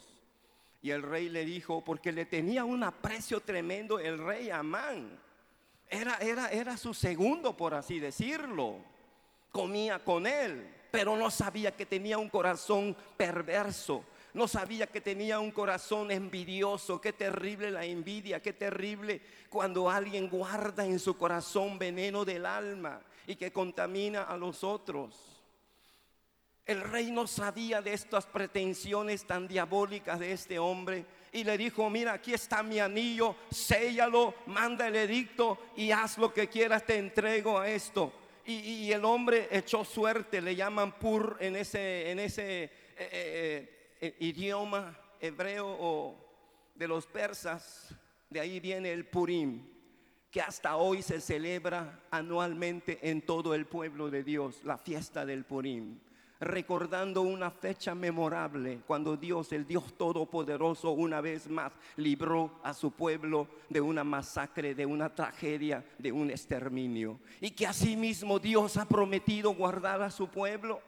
Y 0.82 0.92
el 0.92 1.04
rey 1.04 1.30
le 1.30 1.46
dijo, 1.46 1.84
porque 1.84 2.12
le 2.12 2.26
tenía 2.26 2.66
un 2.66 2.84
aprecio 2.84 3.40
tremendo 3.40 4.00
el 4.00 4.18
rey 4.18 4.50
Amán. 4.50 5.20
Era, 5.90 6.18
era, 6.18 6.50
era 6.50 6.78
su 6.78 6.94
segundo, 6.94 7.56
por 7.56 7.74
así 7.74 8.00
decirlo. 8.00 8.78
Comía 9.52 10.04
con 10.04 10.26
él, 10.26 10.68
pero 10.92 11.16
no 11.16 11.30
sabía 11.30 11.76
que 11.76 11.86
tenía 11.86 12.18
un 12.18 12.30
corazón 12.30 12.96
perverso. 13.18 14.04
No 14.34 14.48
sabía 14.48 14.88
que 14.88 15.02
tenía 15.02 15.40
un 15.40 15.52
corazón 15.52 16.12
envidioso. 16.12 17.02
Qué 17.02 17.14
terrible 17.14 17.70
la 17.72 17.86
envidia, 17.86 18.42
qué 18.42 18.54
terrible 18.54 19.22
cuando 19.50 19.90
alguien 19.90 20.30
guarda 20.30 20.86
en 20.86 21.00
su 21.00 21.18
corazón 21.18 21.78
veneno 21.78 22.24
del 22.24 22.46
alma 22.46 23.02
y 23.28 23.36
que 23.36 23.52
contamina 23.52 24.24
a 24.24 24.38
los 24.38 24.64
otros. 24.64 25.42
El 26.66 26.82
rey 26.82 27.12
no 27.12 27.28
sabía 27.28 27.82
de 27.82 27.94
estas 27.94 28.26
pretensiones 28.26 29.26
tan 29.26 29.48
diabólicas 29.48 30.20
de 30.20 30.32
este 30.32 30.60
hombre 30.60 31.06
y 31.34 31.44
le 31.44 31.58
dijo, 31.58 31.90
mira, 31.90 32.14
aquí 32.14 32.34
está 32.34 32.62
mi 32.64 32.80
anillo, 32.80 33.36
séllalo, 33.50 34.36
manda 34.46 34.88
el 34.88 34.96
edicto 34.96 35.58
y 35.76 35.92
haz 35.92 36.18
lo 36.18 36.34
que 36.34 36.48
quieras, 36.48 36.86
te 36.86 36.98
entrego 36.98 37.60
a 37.60 37.70
esto. 37.70 38.14
Y, 38.46 38.92
el 38.92 39.06
hombre 39.06 39.48
echó 39.52 39.86
suerte, 39.86 40.42
le 40.42 40.56
llaman 40.56 40.94
pur 40.94 41.38
en 41.40 41.56
ese, 41.56 42.12
en 42.12 42.20
ese 42.20 42.64
eh, 42.64 42.72
eh, 42.98 43.81
eh, 44.02 44.16
idioma 44.20 44.98
hebreo 45.20 45.68
o 45.80 46.18
de 46.76 46.88
los 46.88 47.06
persas, 47.06 47.96
de 48.30 48.40
ahí 48.40 48.60
viene 48.60 48.92
el 48.92 49.06
purim, 49.06 49.66
que 50.30 50.42
hasta 50.42 50.76
hoy 50.76 51.02
se 51.02 51.22
celebra 51.22 52.02
anualmente 52.12 53.00
en 53.10 53.22
todo 53.22 53.54
el 53.54 53.66
pueblo 53.66 54.10
de 54.10 54.24
Dios, 54.24 54.64
la 54.64 54.78
fiesta 54.78 55.26
del 55.26 55.46
purim 55.46 56.00
recordando 56.42 57.22
una 57.22 57.52
fecha 57.52 57.94
memorable 57.94 58.82
cuando 58.88 59.16
Dios, 59.16 59.54
el 59.54 59.66
Dios 59.66 59.96
Todopoderoso, 59.96 60.92
una 60.92 61.22
vez 61.22 61.48
más 61.48 61.72
libró 61.96 62.60
a 62.64 62.74
su 62.74 62.92
pueblo 62.92 63.48
de 63.70 63.80
una 63.80 64.04
masacre, 64.04 64.74
de 64.74 64.86
una 64.86 65.14
tragedia, 65.14 65.86
de 66.00 66.12
un 66.12 66.32
exterminio. 66.32 67.20
Y 67.40 67.52
que 67.52 67.68
asimismo 67.68 68.40
Dios 68.40 68.76
ha 68.78 68.86
prometido 68.86 69.54
guardar 69.54 70.02
a 70.02 70.10
su 70.10 70.28
pueblo. 70.28 70.82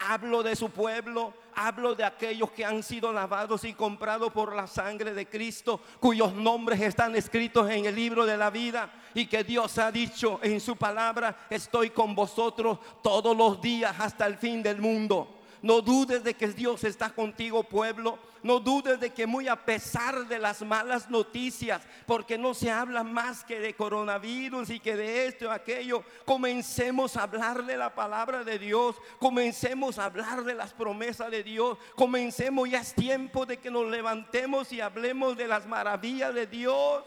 Hablo 0.00 0.42
de 0.42 0.56
su 0.56 0.70
pueblo, 0.70 1.34
hablo 1.54 1.94
de 1.94 2.04
aquellos 2.04 2.50
que 2.52 2.64
han 2.64 2.82
sido 2.82 3.12
lavados 3.12 3.64
y 3.64 3.74
comprados 3.74 4.32
por 4.32 4.56
la 4.56 4.66
sangre 4.66 5.12
de 5.12 5.28
Cristo, 5.28 5.80
cuyos 6.00 6.32
nombres 6.32 6.80
están 6.80 7.14
escritos 7.14 7.70
en 7.70 7.84
el 7.84 7.94
libro 7.94 8.24
de 8.24 8.36
la 8.36 8.48
vida 8.50 8.90
y 9.12 9.26
que 9.26 9.44
Dios 9.44 9.76
ha 9.78 9.92
dicho 9.92 10.40
en 10.42 10.58
su 10.60 10.76
palabra, 10.76 11.46
estoy 11.50 11.90
con 11.90 12.14
vosotros 12.14 12.78
todos 13.02 13.36
los 13.36 13.60
días 13.60 13.94
hasta 13.98 14.26
el 14.26 14.36
fin 14.36 14.62
del 14.62 14.80
mundo. 14.80 15.39
No 15.62 15.82
dudes 15.82 16.24
de 16.24 16.34
que 16.34 16.48
Dios 16.48 16.84
está 16.84 17.10
contigo, 17.10 17.62
pueblo. 17.62 18.18
No 18.42 18.60
dudes 18.60 18.98
de 18.98 19.10
que 19.10 19.26
muy 19.26 19.48
a 19.48 19.56
pesar 19.56 20.26
de 20.26 20.38
las 20.38 20.62
malas 20.62 21.10
noticias, 21.10 21.82
porque 22.06 22.38
no 22.38 22.54
se 22.54 22.70
habla 22.70 23.04
más 23.04 23.44
que 23.44 23.60
de 23.60 23.74
coronavirus 23.74 24.70
y 24.70 24.80
que 24.80 24.96
de 24.96 25.26
esto 25.26 25.44
y 25.44 25.48
aquello, 25.48 26.02
comencemos 26.24 27.16
a 27.16 27.24
hablar 27.24 27.66
de 27.66 27.76
la 27.76 27.94
palabra 27.94 28.42
de 28.42 28.58
Dios, 28.58 28.96
comencemos 29.18 29.98
a 29.98 30.06
hablar 30.06 30.44
de 30.44 30.54
las 30.54 30.72
promesas 30.72 31.30
de 31.30 31.42
Dios, 31.42 31.76
comencemos, 31.94 32.70
ya 32.70 32.80
es 32.80 32.94
tiempo 32.94 33.44
de 33.44 33.58
que 33.58 33.70
nos 33.70 33.86
levantemos 33.86 34.72
y 34.72 34.80
hablemos 34.80 35.36
de 35.36 35.46
las 35.46 35.66
maravillas 35.66 36.32
de 36.34 36.46
Dios, 36.46 37.04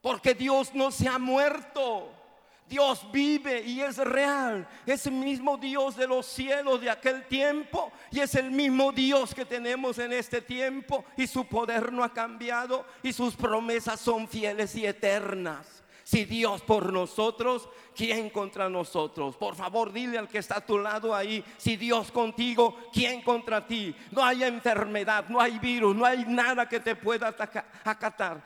porque 0.00 0.34
Dios 0.34 0.74
no 0.74 0.90
se 0.90 1.06
ha 1.06 1.18
muerto. 1.18 2.23
Dios 2.68 3.06
vive 3.12 3.62
y 3.62 3.80
es 3.80 3.98
real. 3.98 4.66
Es 4.86 5.06
el 5.06 5.12
mismo 5.12 5.56
Dios 5.56 5.96
de 5.96 6.06
los 6.06 6.26
cielos 6.26 6.80
de 6.80 6.90
aquel 6.90 7.26
tiempo 7.26 7.92
y 8.10 8.20
es 8.20 8.34
el 8.34 8.50
mismo 8.50 8.92
Dios 8.92 9.34
que 9.34 9.44
tenemos 9.44 9.98
en 9.98 10.12
este 10.12 10.40
tiempo 10.40 11.04
y 11.16 11.26
su 11.26 11.46
poder 11.46 11.92
no 11.92 12.02
ha 12.02 12.12
cambiado 12.12 12.86
y 13.02 13.12
sus 13.12 13.34
promesas 13.34 14.00
son 14.00 14.26
fieles 14.26 14.74
y 14.76 14.86
eternas. 14.86 15.82
Si 16.04 16.26
Dios 16.26 16.60
por 16.60 16.92
nosotros, 16.92 17.68
¿quién 17.96 18.28
contra 18.28 18.68
nosotros? 18.68 19.36
Por 19.36 19.54
favor, 19.56 19.90
dile 19.90 20.18
al 20.18 20.28
que 20.28 20.38
está 20.38 20.58
a 20.58 20.66
tu 20.66 20.78
lado 20.78 21.14
ahí, 21.14 21.42
si 21.56 21.76
Dios 21.76 22.12
contigo, 22.12 22.76
¿quién 22.92 23.22
contra 23.22 23.66
ti? 23.66 23.96
No 24.10 24.22
hay 24.22 24.44
enfermedad, 24.44 25.24
no 25.30 25.40
hay 25.40 25.58
virus, 25.58 25.96
no 25.96 26.04
hay 26.04 26.26
nada 26.26 26.68
que 26.68 26.78
te 26.80 26.94
pueda 26.94 27.28
atacar, 27.28 28.42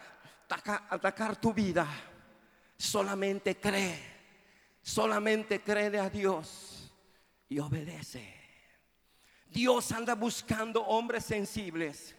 atacar 0.88 1.34
tu 1.36 1.52
vida. 1.52 1.86
Solamente 2.78 3.56
cree, 3.56 3.98
solamente 4.80 5.60
cree 5.60 5.98
a 5.98 6.08
Dios 6.08 6.92
y 7.48 7.58
obedece. 7.58 8.34
Dios 9.46 9.90
anda 9.90 10.14
buscando 10.14 10.82
hombres 10.82 11.24
sensibles. 11.24 12.14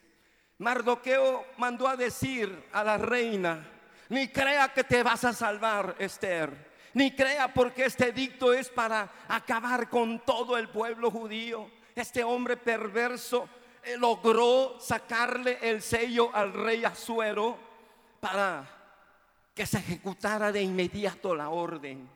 Mardoqueo 0.57 1.45
mandó 1.57 1.87
a 1.87 1.95
decir 1.95 2.67
a 2.73 2.83
la 2.83 2.97
reina, 2.97 3.65
ni 4.09 4.27
crea 4.27 4.73
que 4.73 4.83
te 4.83 5.01
vas 5.01 5.23
a 5.23 5.31
salvar, 5.31 5.95
Esther. 5.97 6.69
Ni 6.93 7.15
crea 7.15 7.53
porque 7.53 7.85
este 7.85 8.11
dicto 8.11 8.51
es 8.51 8.67
para 8.67 9.09
acabar 9.29 9.89
con 9.89 10.19
todo 10.25 10.57
el 10.57 10.67
pueblo 10.67 11.09
judío. 11.09 11.71
Este 11.95 12.23
hombre 12.23 12.57
perverso 12.57 13.47
eh, 13.83 13.95
logró 13.95 14.77
sacarle 14.79 15.59
el 15.61 15.81
sello 15.81 16.35
al 16.35 16.51
rey 16.51 16.83
Azuero 16.83 17.57
para 18.19 18.78
que 19.53 19.65
se 19.65 19.77
ejecutara 19.79 20.51
de 20.51 20.61
inmediato 20.61 21.35
la 21.35 21.49
orden. 21.49 22.09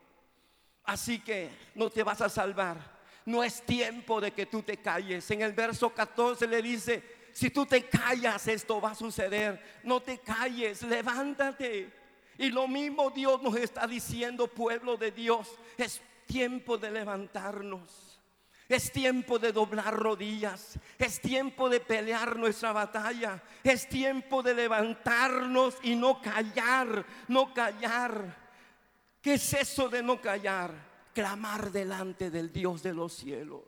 Así 0.86 1.20
que 1.20 1.50
no 1.76 1.90
te 1.90 2.04
vas 2.04 2.22
a 2.22 2.30
salvar. 2.30 2.94
No 3.26 3.44
es 3.44 3.62
tiempo 3.62 4.20
de 4.20 4.32
que 4.32 4.46
tú 4.46 4.62
te 4.62 4.78
calles. 4.78 5.30
En 5.32 5.42
el 5.42 5.54
verso 5.54 5.90
14 5.90 6.46
le 6.48 6.62
dice, 6.62 7.04
si 7.34 7.50
tú 7.50 7.66
te 7.66 7.84
callas 7.88 8.48
esto 8.48 8.80
va 8.82 8.92
a 8.92 8.96
suceder. 8.96 9.82
No 9.84 10.02
te 10.02 10.20
calles, 10.20 10.82
levántate. 10.84 11.92
Y 12.38 12.50
lo 12.50 12.68
mismo 12.68 13.10
Dios 13.12 13.42
nos 13.42 13.56
está 13.56 13.88
diciendo, 13.88 14.48
pueblo 14.48 14.98
de 14.98 15.12
Dios, 15.12 15.52
es 15.78 16.02
tiempo 16.26 16.78
de 16.78 16.92
levantarnos. 16.92 18.13
Es 18.74 18.92
tiempo 18.92 19.38
de 19.38 19.52
doblar 19.52 19.96
rodillas. 19.96 20.80
Es 20.98 21.22
tiempo 21.22 21.70
de 21.70 21.80
pelear 21.80 22.38
nuestra 22.38 22.72
batalla. 22.72 23.40
Es 23.64 23.88
tiempo 23.88 24.42
de 24.42 24.56
levantarnos 24.56 25.78
y 25.84 25.96
no 25.96 26.20
callar, 26.20 27.06
no 27.28 27.54
callar. 27.54 28.36
¿Qué 29.22 29.36
es 29.36 29.54
eso 29.54 29.90
de 29.90 30.02
no 30.02 30.20
callar? 30.20 30.72
Clamar 31.14 31.72
delante 31.72 32.32
del 32.32 32.52
Dios 32.52 32.82
de 32.82 32.96
los 32.96 33.14
cielos. 33.14 33.62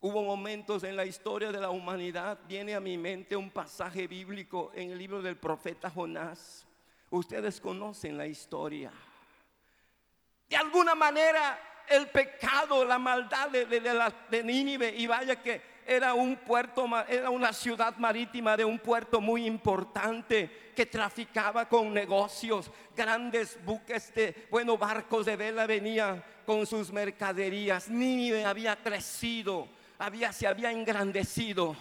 Hubo 0.00 0.24
momentos 0.24 0.82
en 0.82 0.96
la 0.96 1.06
historia 1.06 1.52
de 1.52 1.60
la 1.60 1.70
humanidad, 1.70 2.40
viene 2.48 2.74
a 2.74 2.80
mi 2.80 2.98
mente 2.98 3.36
un 3.36 3.48
pasaje 3.48 4.08
bíblico 4.08 4.72
en 4.74 4.90
el 4.90 4.98
libro 4.98 5.22
del 5.22 5.36
profeta 5.36 5.88
Jonás. 5.88 6.66
Ustedes 7.10 7.60
conocen 7.60 8.18
la 8.18 8.26
historia. 8.26 8.90
De 10.48 10.56
alguna 10.56 10.96
manera 10.96 11.71
el 11.88 12.08
pecado, 12.08 12.84
la 12.84 12.98
maldad 12.98 13.50
de, 13.50 14.42
Nínive 14.42 14.94
y 14.96 15.06
vaya 15.06 15.36
que 15.36 15.60
era 15.86 16.14
un 16.14 16.36
puerto, 16.36 16.88
era 17.08 17.30
una 17.30 17.52
ciudad 17.52 17.96
marítima 17.96 18.56
de 18.56 18.64
un 18.64 18.78
puerto 18.78 19.20
muy 19.20 19.46
importante 19.46 20.72
que 20.74 20.86
traficaba 20.86 21.68
con 21.68 21.92
negocios, 21.92 22.70
grandes 22.96 23.58
buques 23.64 24.14
de, 24.14 24.46
bueno, 24.50 24.78
barcos 24.78 25.26
de 25.26 25.36
vela 25.36 25.66
venían 25.66 26.22
con 26.46 26.66
sus 26.66 26.92
mercaderías. 26.92 27.88
Nínive 27.88 28.44
había 28.44 28.76
crecido, 28.76 29.68
había, 29.98 30.32
se 30.32 30.46
había 30.46 30.70
engrandecido, 30.70 31.76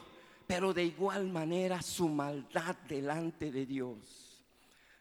pero 0.47 0.73
de 0.73 0.83
igual 0.83 1.29
manera 1.29 1.81
su 1.81 2.09
maldad 2.09 2.75
delante 2.87 3.51
de 3.51 3.65
Dios. 3.65 4.20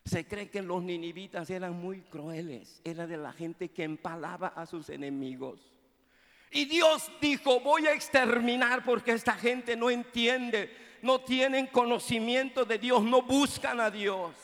Se 0.04 0.26
cree 0.26 0.48
que 0.48 0.62
los 0.62 0.82
ninivitas 0.82 1.50
eran 1.50 1.74
muy 1.80 2.00
crueles, 2.02 2.80
era 2.84 3.06
de 3.06 3.16
la 3.16 3.32
gente 3.32 3.68
que 3.68 3.84
empalaba 3.84 4.48
a 4.48 4.66
sus 4.66 4.88
enemigos. 4.88 5.70
Y 6.50 6.64
Dios 6.64 7.10
dijo, 7.20 7.60
voy 7.60 7.86
a 7.86 7.92
exterminar 7.92 8.84
porque 8.84 9.12
esta 9.12 9.34
gente 9.34 9.76
no 9.76 9.88
entiende, 9.88 10.74
no 11.02 11.20
tienen 11.20 11.68
conocimiento 11.68 12.64
de 12.64 12.78
Dios, 12.78 13.02
no 13.02 13.22
buscan 13.22 13.80
a 13.80 13.90
Dios. 13.90 14.34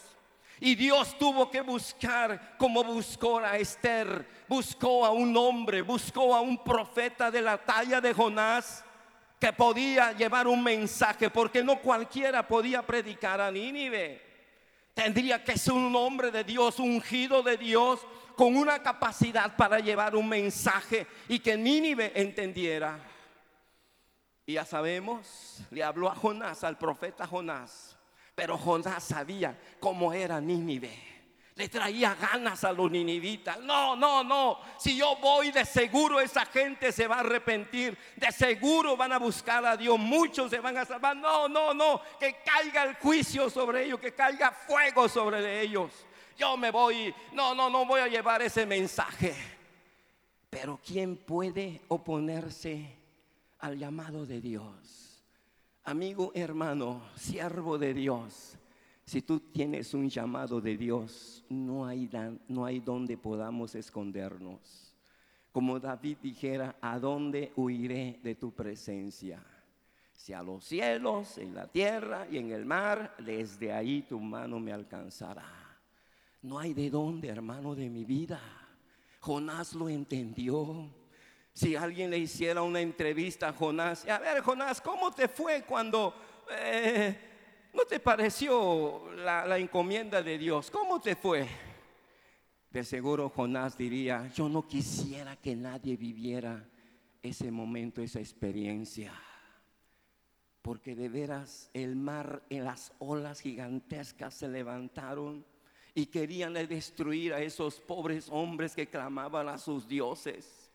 Y 0.61 0.75
Dios 0.75 1.19
tuvo 1.19 1.51
que 1.51 1.61
buscar 1.61 2.57
como 2.57 2.83
buscó 2.83 3.41
a 3.41 3.59
Esther, 3.59 4.27
buscó 4.49 5.05
a 5.05 5.11
un 5.11 5.37
hombre, 5.37 5.83
buscó 5.83 6.35
a 6.35 6.41
un 6.41 6.63
profeta 6.63 7.31
de 7.31 7.43
la 7.43 7.59
talla 7.59 8.01
de 8.01 8.15
Jonás 8.15 8.85
que 9.39 9.53
podía 9.53 10.13
llevar 10.13 10.47
un 10.47 10.63
mensaje, 10.63 11.29
porque 11.29 11.63
no 11.63 11.81
cualquiera 11.81 12.47
podía 12.47 12.87
predicar 12.87 13.41
a 13.41 13.51
Nínive. 13.51 14.26
Tendría 14.97 15.45
que 15.45 15.59
ser 15.59 15.75
un 15.75 15.95
hombre 15.95 16.31
de 16.31 16.43
Dios, 16.43 16.79
ungido 16.79 17.43
de 17.43 17.59
Dios, 17.59 18.01
con 18.35 18.57
una 18.57 18.83
capacidad 18.83 19.55
para 19.55 19.79
llevar 19.79 20.17
un 20.17 20.27
mensaje 20.27 21.07
y 21.29 21.39
que 21.39 21.55
Nínive 21.55 22.13
entendiera. 22.15 22.99
Y 24.47 24.55
ya 24.55 24.65
sabemos, 24.65 25.61
le 25.71 25.85
habló 25.85 26.09
a 26.09 26.15
Jonás, 26.15 26.65
al 26.65 26.79
profeta 26.79 27.27
Jonás. 27.27 27.95
Pero 28.35 28.57
Jonás 28.57 29.05
sabía 29.05 29.61
cómo 29.81 30.15
era 30.15 30.41
Nínive. 30.41 31.16
Le 31.57 31.71
traía 31.71 32.15
ganas 32.15 32.63
a 32.65 32.73
los 32.73 32.91
ninivitas. 32.91 33.59
No, 33.61 33.97
no, 33.97 34.23
no. 34.23 34.61
Si 34.79 34.95
yo 34.95 35.17
voy, 35.17 35.51
de 35.51 35.65
seguro 35.65 36.21
esa 36.21 36.45
gente 36.45 36.93
se 36.93 37.09
va 37.09 37.17
a 37.17 37.21
arrepentir. 37.21 37.97
De 38.15 38.31
seguro 38.31 38.95
van 38.95 39.13
a 39.13 39.19
buscar 39.19 39.65
a 39.65 39.75
Dios. 39.75 39.99
Muchos 39.99 40.51
se 40.51 40.61
van 40.61 40.77
a 40.77 40.85
salvar. 40.85 41.17
No, 41.17 41.49
no, 41.49 41.73
no. 41.73 42.03
Que 42.21 42.43
caiga 42.45 42.85
el 42.85 42.97
juicio 42.97 43.49
sobre 43.49 43.87
ellos. 43.87 43.99
Que 43.99 44.13
caiga 44.13 44.51
fuego 44.51 45.09
sobre 45.09 45.63
ellos. 45.63 45.91
Yo 46.37 46.59
me 46.59 46.71
voy. 46.71 47.15
No, 47.33 47.55
no, 47.55 47.71
no 47.71 47.87
voy 47.87 48.03
a 48.03 48.07
llevar 48.07 48.43
ese 48.43 48.67
mensaje. 48.67 49.35
Pero 50.51 50.79
¿quién 50.85 51.17
puede 51.17 51.81
oponerse 51.89 52.97
al 53.61 53.79
llamado 53.79 54.27
de 54.27 54.43
Dios? 54.43 55.25
Amigo, 55.85 56.33
hermano, 56.35 57.03
siervo 57.17 57.79
de 57.79 57.95
Dios, 57.95 58.57
si 59.07 59.23
tú 59.23 59.39
tienes 59.39 59.95
un 59.95 60.11
llamado 60.11 60.61
de 60.61 60.77
Dios, 60.77 61.45
no 61.49 61.87
hay, 61.87 62.11
no 62.49 62.65
hay 62.65 62.81
donde 62.81 63.17
podamos 63.17 63.77
escondernos. 63.77 64.93
Como 65.53 65.79
David 65.79 66.19
dijera, 66.21 66.77
¿a 66.81 66.99
dónde 66.99 67.53
huiré 67.55 68.19
de 68.23 68.35
tu 68.35 68.53
presencia? 68.53 69.41
Si 70.13 70.33
a 70.33 70.43
los 70.43 70.65
cielos, 70.65 71.39
en 71.39 71.55
la 71.55 71.69
tierra 71.69 72.27
y 72.29 72.39
en 72.39 72.51
el 72.51 72.67
mar, 72.67 73.15
desde 73.19 73.73
ahí 73.73 74.03
tu 74.03 74.19
mano 74.19 74.59
me 74.59 74.73
alcanzará. 74.73 75.47
No 76.43 76.59
hay 76.59 76.75
de 76.75 76.91
dónde, 76.91 77.29
hermano 77.29 77.77
de 77.77 77.89
mi 77.89 78.05
vida. 78.05 78.41
Jonás 79.21 79.73
lo 79.75 79.89
entendió 79.89 80.91
si 81.53 81.75
alguien 81.75 82.11
le 82.11 82.19
hiciera 82.19 82.61
una 82.61 82.81
entrevista 82.81 83.49
a 83.49 83.53
Jonás, 83.53 84.07
a 84.07 84.19
ver 84.19 84.43
Jonás, 84.43 84.79
¿cómo 84.81 85.11
te 85.11 85.27
fue 85.27 85.63
cuando 85.63 86.15
eh, 86.51 87.26
no 87.77 87.85
te 87.85 88.01
pareció 88.01 89.11
la, 89.17 89.47
la 89.47 89.59
encomienda 89.59 90.23
de 90.23 90.39
Dios? 90.39 90.71
¿Cómo 90.71 91.01
te 91.01 91.15
fue? 91.15 91.47
De 92.71 92.83
seguro 92.83 93.29
Jonás 93.29 93.77
diría, 93.77 94.29
yo 94.35 94.49
no 94.49 94.67
quisiera 94.67 95.37
que 95.37 95.55
nadie 95.55 95.97
viviera 95.97 96.67
ese 97.23 97.51
momento, 97.51 98.03
esa 98.03 98.21
experiencia. 98.21 99.13
Porque 100.63 100.97
de 100.97 101.09
veras 101.09 101.71
el 101.75 101.97
mar 101.97 102.43
en 102.51 102.65
las 102.65 102.93
olas 102.99 103.41
gigantescas 103.41 104.35
se 104.35 104.49
levantaron 104.49 105.45
y 105.95 106.07
querían 106.07 106.55
destruir 106.55 107.33
a 107.33 107.41
esos 107.41 107.81
pobres 107.81 108.29
hombres 108.31 108.75
que 108.75 108.89
clamaban 108.89 109.49
a 109.49 109.59
sus 109.59 109.87
dioses. 109.87 110.71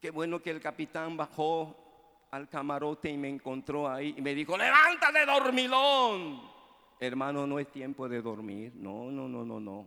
Qué 0.00 0.10
bueno 0.10 0.40
que 0.40 0.50
el 0.50 0.60
capitán 0.60 1.16
bajó 1.16 1.83
al 2.34 2.48
camarote 2.48 3.10
y 3.10 3.16
me 3.16 3.28
encontró 3.28 3.88
ahí 3.88 4.14
y 4.16 4.22
me 4.22 4.34
dijo, 4.34 4.56
levántate 4.56 5.24
dormilón. 5.24 6.40
Hermano, 6.98 7.46
no 7.46 7.58
es 7.58 7.70
tiempo 7.70 8.08
de 8.08 8.22
dormir. 8.22 8.72
No, 8.74 9.10
no, 9.10 9.28
no, 9.28 9.44
no, 9.44 9.60
no. 9.60 9.86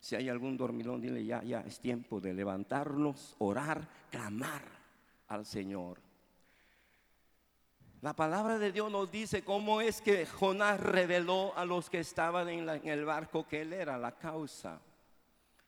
Si 0.00 0.16
hay 0.16 0.28
algún 0.28 0.56
dormilón, 0.56 1.00
dile 1.00 1.24
ya, 1.24 1.42
ya, 1.42 1.60
es 1.60 1.80
tiempo 1.80 2.20
de 2.20 2.32
levantarnos, 2.32 3.34
orar, 3.38 3.86
clamar 4.10 4.62
al 5.28 5.44
Señor. 5.44 5.98
La 8.00 8.14
palabra 8.14 8.58
de 8.58 8.72
Dios 8.72 8.90
nos 8.90 9.10
dice 9.10 9.44
cómo 9.44 9.80
es 9.82 10.00
que 10.00 10.24
Jonás 10.24 10.80
reveló 10.80 11.56
a 11.56 11.66
los 11.66 11.90
que 11.90 12.00
estaban 12.00 12.48
en, 12.48 12.68
en, 12.68 12.88
el 12.88 13.04
barco 13.04 13.46
que 13.46 13.60
él 13.60 13.74
era 13.74 13.98
la 13.98 14.12
causa. 14.12 14.80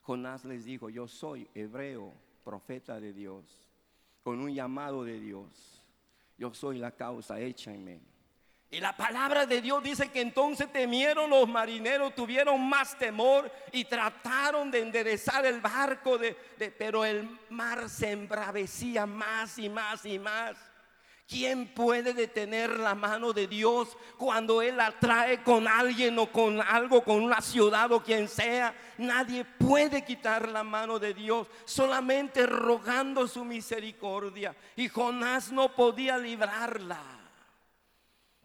Jonás 0.02 0.44
les 0.44 0.64
dijo, 0.64 0.88
yo 0.88 1.06
soy 1.06 1.46
hebreo, 1.54 2.12
profeta 2.42 2.98
de 2.98 3.12
Dios 3.12 3.62
con 4.22 4.38
un 4.40 4.54
llamado 4.54 5.04
de 5.04 5.20
Dios. 5.20 5.81
Yo 6.42 6.52
soy 6.52 6.78
la 6.78 6.90
causa, 6.90 7.38
échenme. 7.38 8.00
Y 8.68 8.80
la 8.80 8.96
palabra 8.96 9.46
de 9.46 9.62
Dios 9.62 9.80
dice 9.80 10.10
que 10.10 10.20
entonces 10.20 10.72
temieron 10.72 11.30
los 11.30 11.48
marineros, 11.48 12.16
tuvieron 12.16 12.68
más 12.68 12.98
temor 12.98 13.48
y 13.70 13.84
trataron 13.84 14.68
de 14.68 14.80
enderezar 14.80 15.46
el 15.46 15.60
barco, 15.60 16.18
de, 16.18 16.34
pero 16.76 17.04
el 17.04 17.38
mar 17.50 17.88
se 17.88 18.10
embravecía 18.10 19.06
más 19.06 19.56
y 19.56 19.68
más 19.68 20.04
y 20.04 20.18
más. 20.18 20.56
¿Quién 21.28 21.72
puede 21.72 22.12
detener 22.12 22.78
la 22.78 22.94
mano 22.94 23.32
de 23.32 23.46
Dios 23.46 23.96
cuando 24.18 24.60
Él 24.60 24.76
la 24.76 24.90
trae 24.98 25.42
con 25.42 25.66
alguien 25.66 26.18
o 26.18 26.30
con 26.30 26.60
algo, 26.60 27.02
con 27.02 27.22
una 27.22 27.40
ciudad 27.40 27.90
o 27.92 28.02
quien 28.02 28.28
sea? 28.28 28.74
Nadie 28.98 29.44
puede 29.44 30.04
quitar 30.04 30.48
la 30.48 30.62
mano 30.62 30.98
de 30.98 31.14
Dios, 31.14 31.48
solamente 31.64 32.46
rogando 32.46 33.26
su 33.26 33.44
misericordia. 33.44 34.54
Y 34.76 34.88
Jonás 34.88 35.52
no 35.52 35.74
podía 35.74 36.18
librarla. 36.18 37.00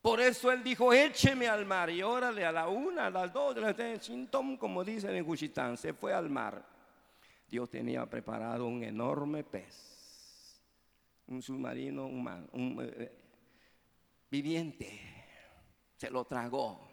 Por 0.01 0.21
eso 0.21 0.51
él 0.51 0.63
dijo, 0.63 0.93
écheme 0.93 1.47
al 1.49 1.65
mar. 1.65 1.89
Y 1.89 2.01
órale, 2.03 2.45
a 2.45 2.51
la 2.51 2.69
una, 2.69 3.07
a 3.07 3.09
las 3.09 3.33
dos, 3.33 3.57
a 3.57 3.59
las 3.59 3.75
como 4.57 4.83
dicen 4.85 5.13
en 5.13 5.25
Cuchitán, 5.25 5.75
se 5.75 5.93
fue 5.93 6.13
al 6.13 6.29
mar. 6.29 6.63
Dios 7.49 7.69
tenía 7.69 8.05
preparado 8.05 8.65
un 8.65 8.83
enorme 8.83 9.43
pez 9.43 9.96
un 11.27 11.41
submarino 11.41 12.05
humano, 12.05 12.47
un, 12.53 12.81
eh, 12.81 12.93
eh, 12.97 13.11
viviente, 14.29 14.99
se 15.95 16.09
lo 16.09 16.25
tragó. 16.25 16.87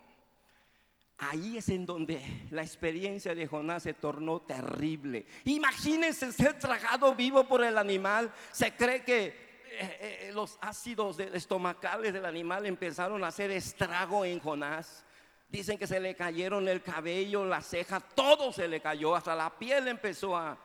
Ahí 1.18 1.56
es 1.56 1.68
en 1.68 1.86
donde 1.86 2.20
la 2.50 2.62
experiencia 2.62 3.34
de 3.34 3.46
Jonás 3.46 3.84
se 3.84 3.94
tornó 3.94 4.42
terrible. 4.42 5.26
Imagínense 5.44 6.32
ser 6.32 6.58
tragado 6.58 7.14
vivo 7.14 7.44
por 7.44 7.62
el 7.62 7.78
animal. 7.78 8.32
Se 8.50 8.74
cree 8.74 9.04
que 9.04 9.62
eh, 9.70 10.30
los 10.34 10.58
ácidos 10.60 11.20
estomacales 11.20 12.12
del 12.12 12.24
animal 12.26 12.66
empezaron 12.66 13.22
a 13.22 13.28
hacer 13.28 13.52
estrago 13.52 14.24
en 14.24 14.40
Jonás. 14.40 15.04
Dicen 15.48 15.78
que 15.78 15.86
se 15.86 16.00
le 16.00 16.16
cayeron 16.16 16.66
el 16.66 16.82
cabello, 16.82 17.44
la 17.44 17.60
ceja, 17.60 18.00
todo 18.00 18.52
se 18.52 18.66
le 18.66 18.80
cayó, 18.80 19.14
hasta 19.14 19.36
la 19.36 19.56
piel 19.56 19.86
empezó 19.86 20.36
a, 20.36 20.58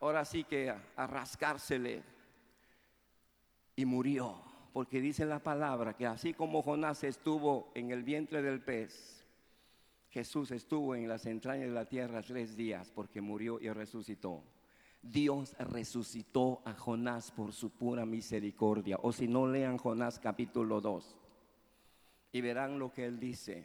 ahora 0.00 0.24
sí 0.24 0.44
que 0.44 0.70
a 0.70 1.06
rascársele 1.06 2.15
y 3.76 3.84
murió. 3.84 4.42
Porque 4.72 5.00
dice 5.00 5.24
la 5.24 5.38
palabra 5.38 5.94
que 5.96 6.06
así 6.06 6.34
como 6.34 6.62
Jonás 6.62 7.04
estuvo 7.04 7.70
en 7.74 7.90
el 7.90 8.02
vientre 8.02 8.42
del 8.42 8.60
pez, 8.60 9.24
Jesús 10.10 10.50
estuvo 10.50 10.94
en 10.94 11.08
las 11.08 11.26
entrañas 11.26 11.68
de 11.68 11.74
la 11.74 11.86
tierra 11.86 12.22
tres 12.22 12.56
días 12.56 12.90
porque 12.90 13.20
murió 13.20 13.60
y 13.60 13.70
resucitó. 13.70 14.42
Dios 15.02 15.54
resucitó 15.58 16.62
a 16.64 16.74
Jonás 16.74 17.30
por 17.30 17.52
su 17.52 17.70
pura 17.70 18.04
misericordia. 18.04 18.98
O 19.02 19.12
si 19.12 19.28
no, 19.28 19.46
lean 19.46 19.78
Jonás 19.78 20.18
capítulo 20.18 20.80
2 20.80 21.16
y 22.32 22.40
verán 22.40 22.78
lo 22.78 22.92
que 22.92 23.06
él 23.06 23.18
dice. 23.18 23.64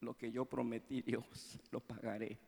Lo 0.00 0.16
que 0.16 0.32
yo 0.32 0.46
prometí, 0.46 1.02
Dios, 1.02 1.58
lo 1.70 1.80
pagaré. 1.80 2.38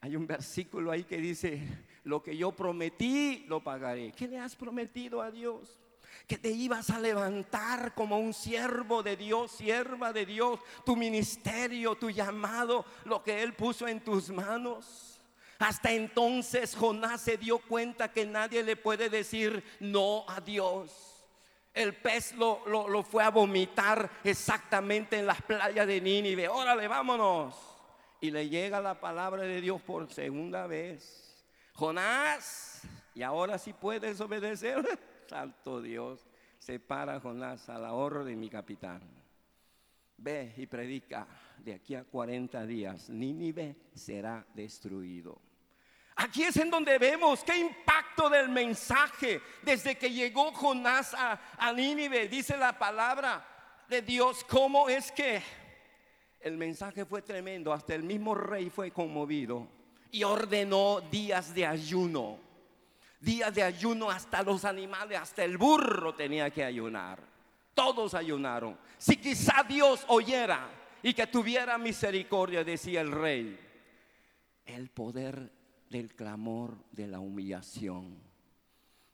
Hay 0.00 0.16
un 0.16 0.26
versículo 0.26 0.90
ahí 0.90 1.04
que 1.04 1.18
dice, 1.18 1.60
lo 2.04 2.22
que 2.22 2.36
yo 2.36 2.52
prometí, 2.52 3.44
lo 3.48 3.62
pagaré. 3.62 4.12
¿Qué 4.12 4.26
le 4.26 4.38
has 4.38 4.56
prometido 4.56 5.20
a 5.20 5.30
Dios? 5.30 5.78
Que 6.26 6.38
te 6.38 6.50
ibas 6.50 6.90
a 6.90 6.98
levantar 6.98 7.94
como 7.94 8.18
un 8.18 8.32
siervo 8.32 9.02
de 9.02 9.16
Dios, 9.16 9.52
sierva 9.52 10.12
de 10.12 10.24
Dios, 10.24 10.60
tu 10.86 10.96
ministerio, 10.96 11.96
tu 11.96 12.10
llamado, 12.10 12.84
lo 13.04 13.22
que 13.22 13.42
Él 13.42 13.52
puso 13.54 13.86
en 13.86 14.00
tus 14.00 14.30
manos. 14.30 15.20
Hasta 15.58 15.92
entonces 15.92 16.74
Jonás 16.74 17.20
se 17.20 17.36
dio 17.36 17.58
cuenta 17.58 18.10
que 18.10 18.24
nadie 18.24 18.62
le 18.62 18.76
puede 18.76 19.10
decir 19.10 19.62
no 19.80 20.24
a 20.26 20.40
Dios. 20.40 21.26
El 21.74 21.94
pez 21.94 22.32
lo, 22.32 22.66
lo, 22.66 23.02
fue 23.02 23.22
a 23.22 23.30
vomitar 23.30 24.10
exactamente 24.24 25.18
en 25.18 25.26
las 25.26 25.42
playas 25.42 25.86
de 25.86 26.00
Nínive. 26.00 26.48
Órale, 26.48 26.88
vámonos. 26.88 27.69
Y 28.20 28.30
le 28.30 28.48
llega 28.48 28.80
la 28.80 29.00
palabra 29.00 29.42
de 29.42 29.60
Dios 29.60 29.80
por 29.80 30.12
segunda 30.12 30.66
vez. 30.66 31.44
Jonás, 31.72 32.82
y 33.14 33.22
ahora 33.22 33.56
sí 33.58 33.72
puedes 33.72 34.20
obedecer. 34.20 34.86
Santo 35.26 35.80
Dios, 35.80 36.26
separa 36.58 37.16
a 37.16 37.20
Jonás 37.20 37.68
a 37.68 37.78
la 37.78 37.92
de 38.24 38.36
mi 38.36 38.50
capitán. 38.50 39.00
Ve 40.18 40.52
y 40.58 40.66
predica 40.66 41.26
de 41.56 41.74
aquí 41.74 41.94
a 41.94 42.04
40 42.04 42.66
días. 42.66 43.08
Nínive 43.08 43.76
será 43.94 44.44
destruido. 44.52 45.40
Aquí 46.16 46.42
es 46.42 46.58
en 46.58 46.68
donde 46.68 46.98
vemos 46.98 47.42
qué 47.42 47.56
impacto 47.56 48.28
del 48.28 48.50
mensaje 48.50 49.40
desde 49.62 49.96
que 49.96 50.10
llegó 50.10 50.52
Jonás 50.52 51.14
a, 51.14 51.40
a 51.56 51.72
Nínive. 51.72 52.28
Dice 52.28 52.58
la 52.58 52.78
palabra 52.78 53.46
de 53.88 54.02
Dios, 54.02 54.44
cómo 54.44 54.90
es 54.90 55.10
que 55.10 55.42
el 56.40 56.56
mensaje 56.56 57.04
fue 57.04 57.22
tremendo. 57.22 57.72
Hasta 57.72 57.94
el 57.94 58.02
mismo 58.02 58.34
rey 58.34 58.70
fue 58.70 58.90
conmovido 58.90 59.66
y 60.10 60.22
ordenó 60.24 61.00
días 61.00 61.54
de 61.54 61.66
ayuno. 61.66 62.38
Días 63.20 63.54
de 63.54 63.62
ayuno 63.62 64.10
hasta 64.10 64.42
los 64.42 64.64
animales, 64.64 65.18
hasta 65.18 65.44
el 65.44 65.58
burro 65.58 66.14
tenía 66.14 66.50
que 66.50 66.64
ayunar. 66.64 67.22
Todos 67.74 68.14
ayunaron. 68.14 68.78
Si 68.96 69.16
quizá 69.16 69.62
Dios 69.68 70.04
oyera 70.08 70.70
y 71.02 71.12
que 71.12 71.26
tuviera 71.26 71.76
misericordia, 71.76 72.64
decía 72.64 73.02
el 73.02 73.12
rey, 73.12 73.58
el 74.64 74.88
poder 74.88 75.52
del 75.90 76.14
clamor, 76.14 76.76
de 76.92 77.08
la 77.08 77.20
humillación. 77.20 78.16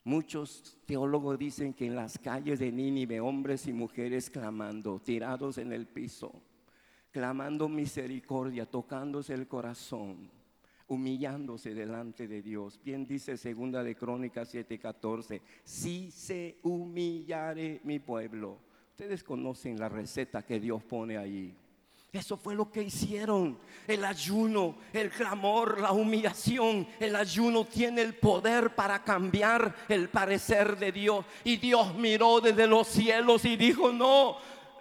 Muchos 0.04 0.78
teólogos 0.86 1.36
dicen 1.36 1.74
que 1.74 1.86
en 1.86 1.96
las 1.96 2.16
calles 2.16 2.60
de 2.60 2.70
Nínive 2.70 3.18
hombres 3.18 3.66
y 3.66 3.72
mujeres 3.72 4.30
clamando, 4.30 5.00
tirados 5.00 5.58
en 5.58 5.72
el 5.72 5.88
piso, 5.88 6.42
clamando 7.16 7.66
misericordia, 7.66 8.66
tocándose 8.66 9.33
el 9.33 9.48
corazón, 9.48 10.31
humillándose 10.87 11.72
delante 11.72 12.29
de 12.29 12.42
Dios. 12.42 12.79
Bien 12.85 13.07
dice 13.07 13.38
segunda 13.38 13.83
de 13.83 13.96
Crónicas 13.96 14.52
7:14, 14.52 15.40
si 15.64 16.11
se 16.11 16.59
humillare 16.62 17.81
mi 17.85 18.00
pueblo. 18.00 18.59
Ustedes 18.90 19.24
conocen 19.24 19.81
la 19.81 19.88
receta 19.88 20.42
que 20.42 20.61
Dios 20.61 20.85
pone 20.85 21.16
ahí. 21.16 21.57
Eso 22.12 22.37
fue 22.37 22.55
lo 22.55 22.70
que 22.70 22.83
hicieron. 22.83 23.59
El 23.87 24.05
ayuno, 24.05 24.76
el 24.92 25.11
clamor, 25.11 25.81
la 25.81 25.92
humillación. 25.92 26.87
El 27.00 27.16
ayuno 27.16 27.64
tiene 27.64 28.02
el 28.02 28.14
poder 28.14 28.74
para 28.74 29.02
cambiar 29.02 29.74
el 29.88 30.09
parecer 30.11 30.79
de 30.79 30.92
Dios. 30.92 31.24
Y 31.44 31.57
Dios 31.57 31.94
miró 31.94 32.40
desde 32.40 32.66
los 32.66 32.87
cielos 32.88 33.44
y 33.44 33.57
dijo, 33.57 33.92
no, 33.92 34.37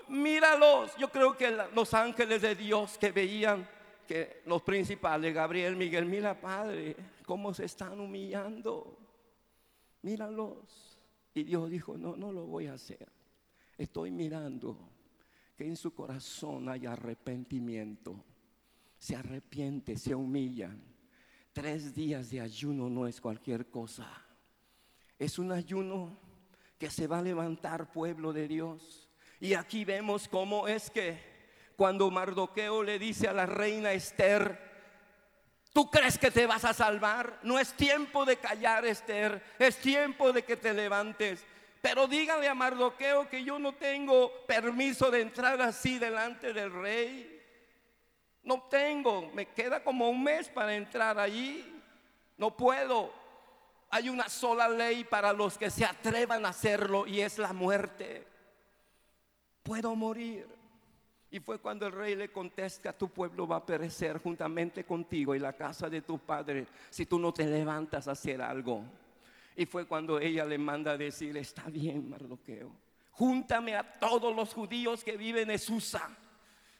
míralos. 0.10 0.96
Yo 0.98 1.10
creo 1.10 1.36
que 1.36 1.58
los 1.74 1.94
ángeles 1.94 2.42
de 2.42 2.56
Dios 2.56 2.98
que 2.98 3.12
veían 3.12 3.68
que 4.08 4.42
los 4.46 4.62
principales, 4.62 5.34
Gabriel, 5.34 5.76
Miguel, 5.76 6.06
mira 6.06 6.40
Padre, 6.40 6.96
cómo 7.26 7.54
se 7.54 7.66
están 7.66 8.00
humillando. 8.00 8.98
Míralos. 10.02 11.00
Y 11.34 11.44
Dios 11.44 11.70
dijo, 11.70 11.98
no, 11.98 12.16
no 12.16 12.32
lo 12.32 12.46
voy 12.46 12.68
a 12.68 12.74
hacer. 12.74 13.12
Estoy 13.78 14.12
mirando 14.12 14.78
que 15.56 15.66
en 15.66 15.76
su 15.76 15.94
corazón 15.94 16.70
haya 16.70 16.94
arrepentimiento. 16.94 18.24
Se 18.98 19.16
arrepiente, 19.16 19.98
se 19.98 20.16
humilla. 20.16 20.76
Tres 21.52 21.94
días 21.94 22.30
de 22.30 22.42
ayuno 22.42 22.90
no 22.90 23.08
es 23.08 23.20
cualquier 23.20 23.70
cosa. 23.70 24.08
Es 25.18 25.40
un 25.40 25.52
ayuno 25.52 26.18
que 26.78 26.90
se 26.90 27.08
va 27.08 27.20
a 27.20 27.22
levantar 27.22 27.92
pueblo 27.92 28.34
de 28.34 28.48
Dios. 28.48 29.05
Y 29.40 29.54
aquí 29.54 29.86
vemos 29.86 30.28
cómo 30.28 30.68
es 30.68 30.90
que 30.90 31.36
cuando 31.76 32.10
Mardoqueo 32.10 32.84
le 32.84 32.98
dice 32.98 33.28
a 33.28 33.34
la 33.34 33.46
reina 33.46 33.92
Esther, 33.92 34.60
¿tú 35.74 35.90
crees 35.90 36.18
que 36.18 36.32
te 36.32 36.46
vas 36.46 36.64
a 36.66 36.74
salvar? 36.74 37.40
No 37.44 37.60
es 37.60 37.74
tiempo 37.74 38.26
de 38.26 38.38
callar, 38.38 38.86
Esther, 38.86 39.44
es 39.60 39.78
tiempo 39.78 40.32
de 40.32 40.44
que 40.44 40.56
te 40.56 40.74
levantes. 40.74 41.46
Pero 41.82 42.08
dígale 42.08 42.48
a 42.48 42.56
Mardoqueo 42.56 43.30
que 43.30 43.44
yo 43.44 43.60
no 43.60 43.74
tengo 43.76 44.32
permiso 44.48 45.12
de 45.12 45.22
entrar 45.22 45.62
así 45.62 46.00
delante 46.00 46.52
del 46.52 46.72
rey. 46.72 47.36
No 48.42 48.64
tengo, 48.64 49.30
me 49.34 49.48
queda 49.48 49.84
como 49.84 50.10
un 50.10 50.24
mes 50.24 50.50
para 50.50 50.76
entrar 50.76 51.20
allí. 51.20 51.64
No 52.38 52.56
puedo. 52.56 53.14
Hay 53.90 54.10
una 54.10 54.30
sola 54.30 54.68
ley 54.68 55.04
para 55.04 55.32
los 55.32 55.58
que 55.58 55.70
se 55.70 55.86
atrevan 55.86 56.46
a 56.46 56.50
hacerlo 56.50 57.06
y 57.06 57.22
es 57.22 57.38
la 57.38 57.54
muerte. 57.54 58.35
Puedo 59.66 59.96
morir. 59.96 60.48
Y 61.32 61.40
fue 61.40 61.58
cuando 61.58 61.88
el 61.88 61.92
rey 61.92 62.16
le 62.16 62.32
contesta, 62.32 62.94
tu 62.94 63.10
pueblo 63.10 63.48
va 63.48 63.56
a 63.56 63.66
perecer 63.66 64.20
juntamente 64.20 64.84
contigo 64.84 65.34
y 65.34 65.40
la 65.40 65.54
casa 65.54 65.90
de 65.90 66.04
tu 66.04 66.20
padre 66.20 66.68
si 66.92 67.08
tú 67.08 67.18
no 67.18 67.34
te 67.34 67.46
levantas 67.48 68.08
a 68.08 68.12
hacer 68.12 68.44
algo. 68.44 68.84
Y 69.56 69.66
fue 69.66 69.88
cuando 69.88 70.20
ella 70.20 70.46
le 70.46 70.60
manda 70.60 70.92
a 70.92 70.98
decir, 70.98 71.36
está 71.36 71.64
bien, 71.64 72.08
Mardoqueo, 72.08 72.70
júntame 73.10 73.76
a 73.76 73.82
todos 74.00 74.36
los 74.36 74.54
judíos 74.54 75.04
que 75.04 75.18
viven 75.18 75.50
en 75.50 75.58
Susa, 75.58 76.16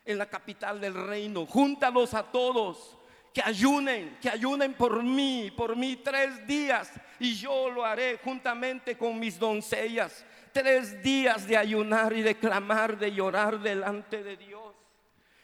en 0.06 0.20
la 0.20 0.28
capital 0.28 0.80
del 0.80 0.94
reino, 0.94 1.48
júntalos 1.48 2.14
a 2.14 2.22
todos, 2.32 2.98
que 3.34 3.42
ayunen, 3.44 4.20
que 4.22 4.30
ayunen 4.30 4.76
por 4.76 5.02
mí, 5.02 5.52
por 5.58 5.76
mí 5.76 5.96
tres 5.98 6.46
días, 6.46 6.92
y 7.20 7.34
yo 7.34 7.72
lo 7.72 7.84
haré 7.84 8.20
juntamente 8.24 8.96
con 8.96 9.20
mis 9.20 9.40
doncellas, 9.40 10.24
tres 10.56 11.04
días 11.04 11.46
de 11.46 11.58
ayunar 11.58 12.14
y 12.14 12.22
de 12.22 12.36
clamar, 12.36 12.98
de 12.98 13.12
llorar 13.12 13.60
delante 13.60 14.24
de 14.24 14.38
Dios, 14.38 14.74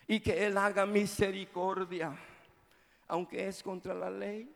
y 0.08 0.22
que 0.22 0.46
Él 0.46 0.58
haga 0.58 0.86
misericordia, 0.86 2.18
aunque 3.10 3.46
es 3.46 3.62
contra 3.62 3.94
la 3.94 4.10
ley 4.10 4.50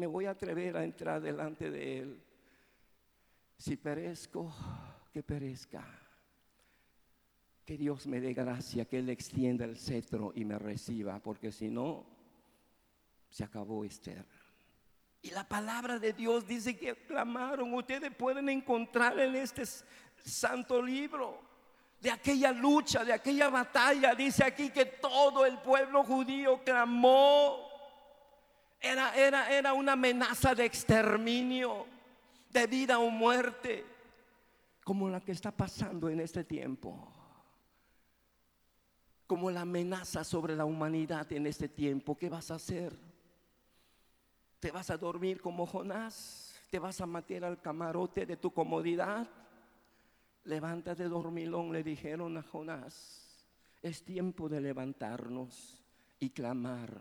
me 0.00 0.06
voy 0.06 0.24
a 0.24 0.30
atrever 0.30 0.78
a 0.78 0.82
entrar 0.82 1.20
delante 1.20 1.70
de 1.70 1.98
Él. 1.98 2.22
Si 3.58 3.76
perezco, 3.76 4.50
que 5.12 5.22
perezca. 5.22 5.84
Que 7.66 7.76
Dios 7.76 8.06
me 8.06 8.18
dé 8.18 8.32
gracia, 8.32 8.86
que 8.86 8.98
Él 8.98 9.10
extienda 9.10 9.66
el 9.66 9.76
cetro 9.76 10.32
y 10.34 10.46
me 10.46 10.58
reciba, 10.58 11.20
porque 11.20 11.52
si 11.52 11.68
no, 11.68 12.06
se 13.28 13.44
acabó 13.44 13.84
Esther. 13.84 14.24
Y 15.22 15.30
la 15.30 15.44
palabra 15.44 15.98
de 15.98 16.12
Dios 16.12 16.46
dice 16.46 16.76
que 16.76 16.94
clamaron. 16.94 17.74
Ustedes 17.74 18.14
pueden 18.14 18.48
encontrar 18.48 19.18
en 19.18 19.36
este 19.36 19.64
santo 20.24 20.80
libro 20.80 21.38
de 22.00 22.10
aquella 22.10 22.52
lucha, 22.52 23.04
de 23.04 23.12
aquella 23.12 23.50
batalla. 23.50 24.14
Dice 24.14 24.44
aquí 24.44 24.70
que 24.70 24.86
todo 24.86 25.44
el 25.44 25.58
pueblo 25.58 26.02
judío 26.04 26.62
clamó 26.64 27.68
era, 28.80 29.14
era, 29.14 29.52
era 29.52 29.74
una 29.74 29.92
amenaza 29.92 30.54
de 30.54 30.64
exterminio, 30.64 31.86
de 32.48 32.66
vida 32.66 32.98
o 32.98 33.10
muerte, 33.10 33.84
como 34.84 35.10
la 35.10 35.20
que 35.20 35.32
está 35.32 35.50
pasando 35.50 36.08
en 36.08 36.20
este 36.20 36.44
tiempo. 36.44 37.12
Como 39.26 39.50
la 39.50 39.60
amenaza 39.60 40.24
sobre 40.24 40.56
la 40.56 40.64
humanidad 40.64 41.30
en 41.30 41.46
este 41.46 41.68
tiempo. 41.68 42.16
¿Qué 42.16 42.30
vas 42.30 42.50
a 42.50 42.54
hacer? 42.54 43.09
¿Te 44.60 44.70
vas 44.70 44.90
a 44.90 44.98
dormir 44.98 45.40
como 45.40 45.66
Jonás? 45.66 46.54
¿Te 46.70 46.78
vas 46.78 47.00
a 47.00 47.06
matar 47.06 47.44
al 47.44 47.60
camarote 47.60 48.26
de 48.26 48.36
tu 48.36 48.52
comodidad? 48.52 49.26
Levántate 50.44 51.04
dormilón, 51.04 51.72
le 51.72 51.82
dijeron 51.82 52.36
a 52.36 52.42
Jonás. 52.42 53.48
Es 53.82 54.04
tiempo 54.04 54.48
de 54.48 54.60
levantarnos 54.60 55.82
y 56.18 56.30
clamar 56.30 57.00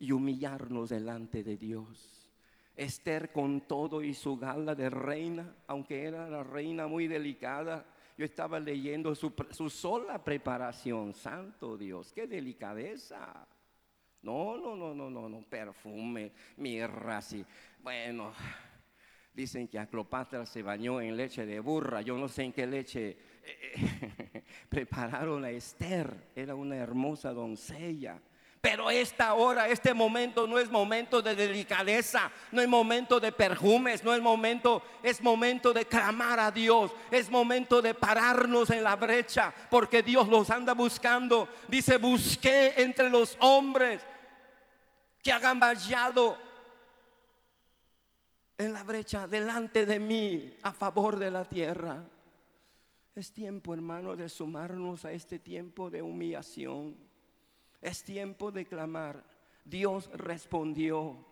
y 0.00 0.10
humillarnos 0.10 0.90
delante 0.90 1.44
de 1.44 1.56
Dios. 1.56 2.28
Esther 2.74 3.32
con 3.32 3.62
todo 3.62 4.02
y 4.02 4.12
su 4.12 4.36
gala 4.36 4.74
de 4.74 4.90
reina, 4.90 5.54
aunque 5.68 6.04
era 6.04 6.28
la 6.28 6.42
reina 6.42 6.86
muy 6.86 7.06
delicada, 7.06 7.86
yo 8.16 8.24
estaba 8.24 8.58
leyendo 8.58 9.14
su, 9.14 9.32
sola 9.70 10.22
preparación, 10.22 11.14
santo 11.14 11.76
Dios, 11.76 12.12
qué 12.12 12.26
delicadeza. 12.26 13.46
No, 14.22 14.56
no, 14.58 14.76
no, 14.76 14.94
no, 14.94 15.08
no, 15.08 15.28
no, 15.28 15.42
perfume, 15.42 16.32
mirra, 16.58 17.18
así. 17.18 17.44
Bueno, 17.82 18.32
dicen 19.32 19.66
que 19.66 19.78
a 19.78 19.86
Cleopatra 19.86 20.44
se 20.44 20.62
bañó 20.62 21.00
en 21.00 21.16
leche 21.16 21.46
de 21.46 21.60
burra, 21.60 22.02
yo 22.02 22.18
no 22.18 22.28
sé 22.28 22.44
en 22.44 22.52
qué 22.52 22.66
leche 22.66 23.16
eh, 23.42 24.44
prepararon 24.68 25.44
a 25.44 25.50
Esther, 25.50 26.28
era 26.36 26.54
una 26.54 26.76
hermosa 26.76 27.32
doncella. 27.32 28.20
Pero 28.60 28.90
esta 28.90 29.32
hora, 29.32 29.68
este 29.68 29.94
momento 29.94 30.46
no 30.46 30.58
es 30.58 30.70
momento 30.70 31.22
de 31.22 31.34
delicadeza, 31.34 32.30
no 32.52 32.60
es 32.60 32.68
momento 32.68 33.18
de 33.18 33.32
perfumes, 33.32 34.04
no 34.04 34.12
es 34.12 34.20
momento, 34.20 34.82
es 35.02 35.22
momento 35.22 35.72
de 35.72 35.86
clamar 35.86 36.38
a 36.38 36.50
Dios, 36.50 36.92
es 37.10 37.30
momento 37.30 37.80
de 37.80 37.94
pararnos 37.94 38.68
en 38.68 38.84
la 38.84 38.96
brecha, 38.96 39.50
porque 39.70 40.02
Dios 40.02 40.28
los 40.28 40.50
anda 40.50 40.74
buscando. 40.74 41.48
Dice, 41.68 41.96
busqué 41.96 42.74
entre 42.76 43.08
los 43.08 43.38
hombres 43.40 44.02
que 45.22 45.32
hagan 45.32 45.60
vallado 45.60 46.36
en 48.56 48.72
la 48.72 48.82
brecha 48.82 49.26
delante 49.26 49.86
de 49.86 49.98
mí 49.98 50.54
a 50.62 50.72
favor 50.72 51.18
de 51.18 51.30
la 51.30 51.44
tierra. 51.44 52.04
Es 53.14 53.32
tiempo, 53.32 53.74
hermano, 53.74 54.16
de 54.16 54.28
sumarnos 54.28 55.04
a 55.04 55.12
este 55.12 55.38
tiempo 55.38 55.90
de 55.90 56.02
humillación. 56.02 56.96
Es 57.80 58.02
tiempo 58.04 58.52
de 58.52 58.66
clamar. 58.66 59.24
Dios 59.64 60.10
respondió 60.12 61.26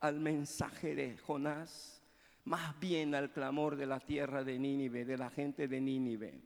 al 0.00 0.18
mensaje 0.18 0.94
de 0.94 1.18
Jonás, 1.18 2.02
más 2.44 2.78
bien 2.80 3.14
al 3.14 3.32
clamor 3.32 3.76
de 3.76 3.86
la 3.86 4.00
tierra 4.00 4.42
de 4.44 4.58
Nínive, 4.58 5.04
de 5.04 5.18
la 5.18 5.30
gente 5.30 5.68
de 5.68 5.80
Nínive. 5.80 6.40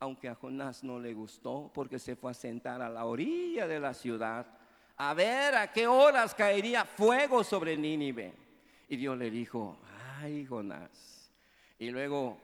Aunque 0.00 0.28
a 0.28 0.34
Jonás 0.34 0.84
no 0.84 1.00
le 1.00 1.12
gustó 1.12 1.70
porque 1.74 1.98
se 1.98 2.16
fue 2.16 2.30
a 2.30 2.34
sentar 2.34 2.82
a 2.82 2.88
la 2.88 3.04
orilla 3.04 3.66
de 3.66 3.80
la 3.80 3.94
ciudad 3.94 4.57
a 4.98 5.14
ver 5.14 5.54
a 5.54 5.72
qué 5.72 5.86
horas 5.86 6.34
caería 6.34 6.84
fuego 6.84 7.44
sobre 7.44 7.76
Nínive. 7.76 8.32
Y 8.88 8.96
Dios 8.96 9.16
le 9.16 9.30
dijo, 9.30 9.76
ay 10.20 10.44
Jonás. 10.44 11.30
Y 11.78 11.90
luego 11.90 12.36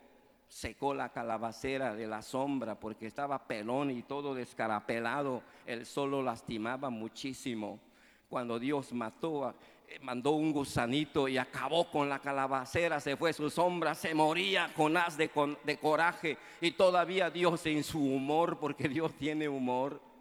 secó 0.46 0.94
la 0.94 1.08
calabacera 1.08 1.94
de 1.96 2.06
la 2.06 2.22
sombra 2.22 2.78
porque 2.78 3.08
estaba 3.08 3.44
pelón 3.44 3.90
y 3.90 4.02
todo 4.02 4.34
descarapelado. 4.34 5.42
El 5.66 5.84
sol 5.84 6.12
lo 6.12 6.22
lastimaba 6.22 6.90
muchísimo. 6.90 7.80
Cuando 8.28 8.60
Dios 8.60 8.92
mató, 8.92 9.52
eh, 9.88 9.98
mandó 10.00 10.32
un 10.32 10.52
gusanito 10.52 11.26
y 11.26 11.38
acabó 11.38 11.90
con 11.90 12.08
la 12.08 12.20
calabacera, 12.20 13.00
se 13.00 13.16
fue 13.16 13.32
su 13.32 13.50
sombra, 13.50 13.96
se 13.96 14.14
moría 14.14 14.70
Jonás 14.76 15.16
de, 15.16 15.28
de 15.64 15.76
coraje 15.78 16.38
y 16.60 16.70
todavía 16.70 17.30
Dios 17.30 17.66
en 17.66 17.82
su 17.82 17.98
humor, 17.98 18.58
porque 18.60 18.88
Dios 18.88 19.12
tiene 19.14 19.48
humor. 19.48 20.13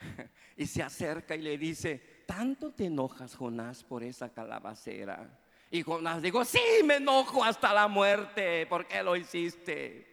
Y 0.56 0.66
se 0.66 0.82
acerca 0.82 1.34
y 1.34 1.40
le 1.40 1.56
dice, 1.56 2.24
¿tanto 2.26 2.72
te 2.72 2.84
enojas, 2.84 3.34
Jonás, 3.34 3.82
por 3.82 4.02
esa 4.02 4.30
calabacera? 4.30 5.40
Y 5.70 5.82
Jonás 5.82 6.20
dijo, 6.20 6.44
sí, 6.44 6.60
me 6.84 6.96
enojo 6.96 7.42
hasta 7.42 7.72
la 7.72 7.88
muerte. 7.88 8.66
¿Por 8.66 8.86
qué 8.86 9.02
lo 9.02 9.16
hiciste? 9.16 10.06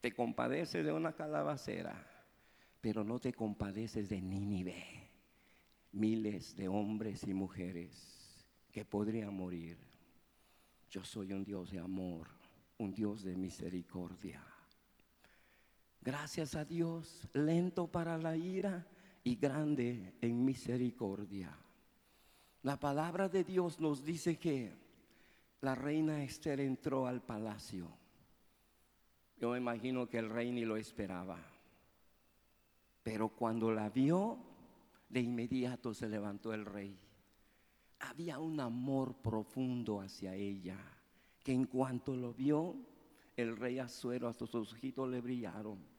Te 0.00 0.12
compadeces 0.14 0.84
de 0.84 0.92
una 0.92 1.12
calabacera, 1.12 2.06
pero 2.80 3.04
no 3.04 3.18
te 3.18 3.34
compadeces 3.34 4.08
de 4.08 4.22
Nínive. 4.22 5.10
Miles 5.92 6.56
de 6.56 6.68
hombres 6.68 7.24
y 7.24 7.34
mujeres 7.34 8.46
que 8.70 8.84
podrían 8.84 9.34
morir. 9.34 9.76
Yo 10.88 11.04
soy 11.04 11.32
un 11.32 11.44
Dios 11.44 11.70
de 11.70 11.80
amor, 11.80 12.28
un 12.78 12.94
Dios 12.94 13.24
de 13.24 13.36
misericordia. 13.36 14.42
Gracias 16.02 16.54
a 16.54 16.64
Dios, 16.64 17.28
lento 17.34 17.86
para 17.86 18.16
la 18.16 18.34
ira 18.34 18.86
y 19.22 19.36
grande 19.36 20.14
en 20.22 20.44
misericordia. 20.44 21.54
La 22.62 22.80
palabra 22.80 23.28
de 23.28 23.44
Dios 23.44 23.80
nos 23.80 24.02
dice 24.04 24.38
que 24.38 24.72
la 25.60 25.74
reina 25.74 26.22
Esther 26.22 26.60
entró 26.60 27.06
al 27.06 27.20
palacio. 27.20 27.88
Yo 29.38 29.50
me 29.50 29.58
imagino 29.58 30.08
que 30.08 30.18
el 30.18 30.30
rey 30.30 30.50
ni 30.52 30.64
lo 30.64 30.76
esperaba. 30.76 31.38
Pero 33.02 33.28
cuando 33.28 33.70
la 33.70 33.90
vio, 33.90 34.38
de 35.08 35.20
inmediato 35.20 35.92
se 35.92 36.08
levantó 36.08 36.54
el 36.54 36.64
rey. 36.64 36.98
Había 38.00 38.38
un 38.38 38.58
amor 38.60 39.16
profundo 39.16 40.00
hacia 40.00 40.34
ella, 40.34 40.78
que 41.42 41.52
en 41.52 41.64
cuanto 41.66 42.16
lo 42.16 42.32
vio, 42.32 42.76
el 43.40 43.56
rey 43.56 43.78
Azuero 43.78 44.28
hasta 44.28 44.46
sus 44.46 44.72
ojitos 44.72 45.08
le 45.08 45.20
brillaron 45.20 45.90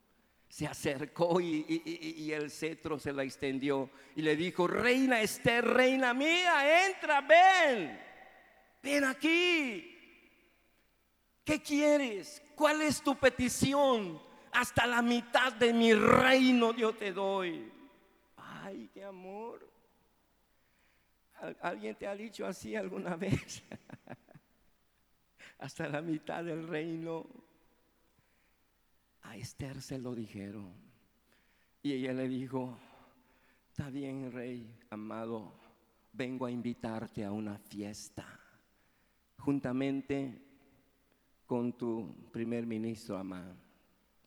se 0.51 0.67
acercó 0.67 1.39
y, 1.39 2.29
el 2.33 2.51
cetro 2.51 2.99
se 2.99 3.13
la 3.13 3.23
extendió 3.23 3.89
y 4.17 4.21
le 4.21 4.35
dijo, 4.35 4.67
reina 4.67 5.21
Esther, 5.21 5.63
reina 5.63 6.13
mía, 6.13 6.87
entra, 6.89 7.21
ven, 7.21 7.97
ven 8.83 9.03
aquí. 9.05 9.97
¿Qué 11.45 11.61
quieres? 11.61 12.43
¿Cuál 12.53 12.81
es 12.81 13.01
tu 13.01 13.15
petición? 13.15 14.21
Hasta 14.51 14.85
la 14.85 15.01
mitad 15.01 15.53
de 15.53 15.71
mi 15.71 15.93
reino 15.93 16.75
yo 16.75 16.93
te 16.93 17.13
doy. 17.13 17.71
Ay, 18.35 18.89
qué 18.93 19.05
amor. 19.05 19.65
¿Alguien 21.61 21.95
te 21.95 22.07
ha 22.07 22.15
dicho 22.15 22.45
así 22.45 22.75
alguna 22.75 23.15
vez? 23.15 23.63
Hasta 25.61 25.87
la 25.87 26.01
mitad 26.01 26.43
del 26.43 26.67
reino. 26.67 27.25
A 29.21 29.37
Esther 29.37 29.79
se 29.79 29.99
lo 29.99 30.15
dijeron. 30.15 30.73
Y 31.83 31.93
ella 31.93 32.13
le 32.13 32.27
dijo, 32.27 32.77
está 33.69 33.89
bien, 33.91 34.31
rey 34.31 34.75
amado, 34.89 35.53
vengo 36.13 36.47
a 36.47 36.51
invitarte 36.51 37.23
a 37.23 37.31
una 37.31 37.57
fiesta, 37.57 38.25
juntamente 39.37 40.41
con 41.45 41.77
tu 41.77 42.29
primer 42.31 42.65
ministro, 42.65 43.17
Amán. 43.17 43.55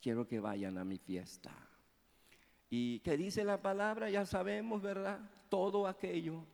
Quiero 0.01 0.27
que 0.29 0.39
vayan 0.39 0.79
a 0.79 0.85
mi 0.85 0.99
fiesta. 0.99 1.53
¿Y 2.71 3.01
qué 3.01 3.17
dice 3.17 3.45
la 3.45 3.61
palabra? 3.61 4.09
Ya 4.09 4.25
sabemos, 4.25 4.83
¿verdad? 4.83 5.19
Todo 5.49 5.87
aquello 5.87 6.45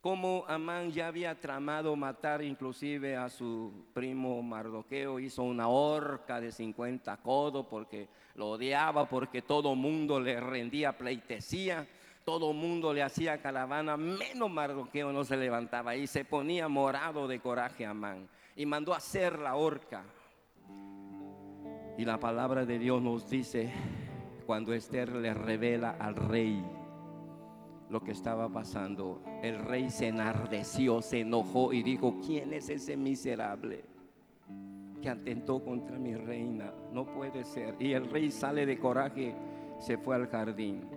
como 0.00 0.44
Amán 0.46 0.92
ya 0.92 1.08
había 1.08 1.40
tramado 1.40 1.96
matar 1.96 2.42
inclusive 2.42 3.16
a 3.16 3.28
su 3.28 3.86
primo 3.92 4.42
Mardoqueo, 4.42 5.18
hizo 5.18 5.42
una 5.42 5.68
horca 5.68 6.40
de 6.40 6.52
50 6.52 7.16
codos 7.18 7.66
porque 7.68 8.08
lo 8.34 8.50
odiaba, 8.50 9.08
porque 9.08 9.42
todo 9.42 9.74
mundo 9.74 10.20
le 10.20 10.38
rendía 10.38 10.96
pleitesía, 10.96 11.86
todo 12.24 12.52
mundo 12.52 12.92
le 12.92 13.02
hacía 13.02 13.40
caravana, 13.40 13.96
menos 13.96 14.50
Mardoqueo 14.50 15.12
no 15.12 15.24
se 15.24 15.36
levantaba 15.36 15.96
y 15.96 16.06
se 16.06 16.24
ponía 16.24 16.68
morado 16.68 17.26
de 17.26 17.40
coraje 17.40 17.86
Amán 17.86 18.28
y 18.56 18.66
mandó 18.66 18.94
a 18.94 18.98
hacer 18.98 19.38
la 19.38 19.56
horca. 19.56 20.04
Y 21.98 22.04
la 22.04 22.18
palabra 22.18 22.66
de 22.66 22.78
Dios 22.78 23.00
nos 23.00 23.28
dice, 23.30 23.72
cuando 24.44 24.74
Esther 24.74 25.12
le 25.12 25.32
revela 25.32 25.96
al 25.98 26.14
rey, 26.14 26.62
lo 27.90 28.02
que 28.02 28.12
estaba 28.12 28.48
pasando. 28.48 29.22
El 29.42 29.58
rey 29.58 29.90
se 29.90 30.08
enardeció, 30.08 31.02
se 31.02 31.20
enojó 31.20 31.72
y 31.72 31.82
dijo, 31.82 32.18
¿quién 32.24 32.52
es 32.52 32.68
ese 32.68 32.96
miserable 32.96 33.84
que 35.00 35.08
atentó 35.08 35.62
contra 35.62 35.98
mi 35.98 36.14
reina? 36.14 36.72
No 36.92 37.06
puede 37.06 37.44
ser. 37.44 37.76
Y 37.78 37.92
el 37.92 38.10
rey 38.10 38.30
sale 38.30 38.66
de 38.66 38.78
coraje, 38.78 39.34
se 39.78 39.98
fue 39.98 40.16
al 40.16 40.28
jardín. 40.28 40.88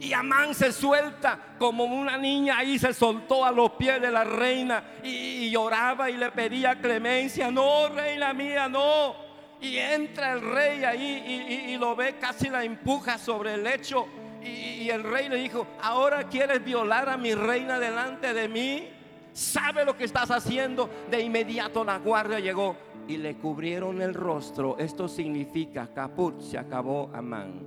Y 0.00 0.14
Amán 0.14 0.54
se 0.54 0.72
suelta 0.72 1.38
como 1.58 1.84
una 1.84 2.16
niña 2.16 2.56
ahí 2.56 2.78
se 2.78 2.94
soltó 2.94 3.44
a 3.44 3.52
los 3.52 3.72
pies 3.72 4.00
de 4.00 4.10
la 4.10 4.24
reina 4.24 4.82
y, 5.04 5.50
lloraba 5.50 6.08
y 6.08 6.16
le 6.16 6.30
pedía 6.30 6.80
clemencia. 6.80 7.50
No, 7.50 7.88
reina 7.88 8.32
mía, 8.32 8.66
no. 8.66 9.14
Y 9.60 9.76
entra 9.76 10.32
el 10.32 10.40
rey 10.40 10.84
ahí 10.84 11.66
y, 11.68 11.72
y 11.72 11.76
lo 11.76 11.94
ve, 11.94 12.16
casi 12.18 12.48
la 12.48 12.64
empuja 12.64 13.18
sobre 13.18 13.52
el 13.54 13.64
lecho 13.64 14.08
y, 14.42 14.88
el 14.90 15.02
rey 15.04 15.28
le 15.28 15.36
dijo, 15.36 15.66
ahora 15.82 16.24
quieres 16.24 16.64
violar 16.64 17.08
a 17.08 17.16
mi 17.16 17.34
reina 17.34 17.78
delante 17.78 18.32
de 18.32 18.48
mí. 18.48 18.88
¿Sabe 19.32 19.84
lo 19.84 19.96
que 19.96 20.04
estás 20.04 20.30
haciendo? 20.30 20.90
De 21.10 21.20
inmediato 21.20 21.84
la 21.84 21.98
guardia 21.98 22.40
llegó 22.40 22.76
y 23.06 23.16
le 23.16 23.36
cubrieron 23.36 24.02
el 24.02 24.14
rostro. 24.14 24.76
Esto 24.78 25.08
significa 25.08 25.92
caput, 25.92 26.40
se 26.40 26.58
acabó 26.58 27.10
Amán. 27.14 27.66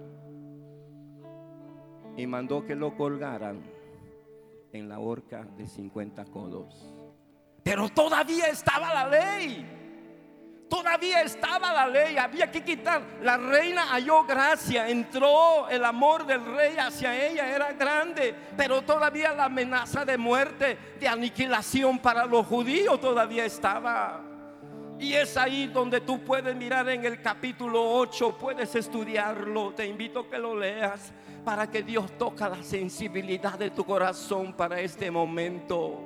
Y 2.17 2.27
mandó 2.27 2.65
que 2.65 2.75
lo 2.75 2.95
colgaran 2.95 3.63
en 4.71 4.89
la 4.89 4.99
horca 4.99 5.47
de 5.57 5.67
50 5.67 6.25
codos. 6.25 6.93
Pero 7.63 7.87
todavía 7.89 8.47
estaba 8.47 8.93
la 8.93 9.07
ley. 9.07 9.82
Todavía 10.73 11.21
estaba 11.21 11.71
la 11.71 11.85
ley, 11.85 12.17
había 12.17 12.49
que 12.49 12.63
quitar. 12.63 13.03
La 13.21 13.37
reina 13.37 13.83
halló 13.91 14.23
gracia, 14.23 14.89
entró 14.89 15.69
el 15.69 15.85
amor 15.85 16.25
del 16.25 16.43
rey 16.43 16.77
hacia 16.77 17.15
ella, 17.27 17.47
era 17.47 17.73
grande, 17.73 18.33
pero 18.57 18.81
todavía 18.81 19.33
la 19.33 19.45
amenaza 19.45 20.03
de 20.03 20.17
muerte, 20.17 20.75
de 20.99 21.07
aniquilación 21.07 21.99
para 21.99 22.25
los 22.25 22.47
judíos 22.47 22.99
todavía 22.99 23.45
estaba. 23.45 24.19
Y 24.97 25.13
es 25.13 25.37
ahí 25.37 25.67
donde 25.67 26.01
tú 26.01 26.23
puedes 26.23 26.55
mirar 26.55 26.89
en 26.89 27.05
el 27.05 27.21
capítulo 27.21 27.91
8, 27.91 28.35
puedes 28.39 28.73
estudiarlo, 28.73 29.75
te 29.75 29.85
invito 29.85 30.21
a 30.21 30.27
que 30.27 30.39
lo 30.39 30.57
leas 30.57 31.13
para 31.45 31.69
que 31.69 31.83
Dios 31.83 32.17
toca 32.17 32.49
la 32.49 32.63
sensibilidad 32.63 33.59
de 33.59 33.69
tu 33.69 33.85
corazón 33.85 34.53
para 34.53 34.81
este 34.81 35.11
momento. 35.11 36.01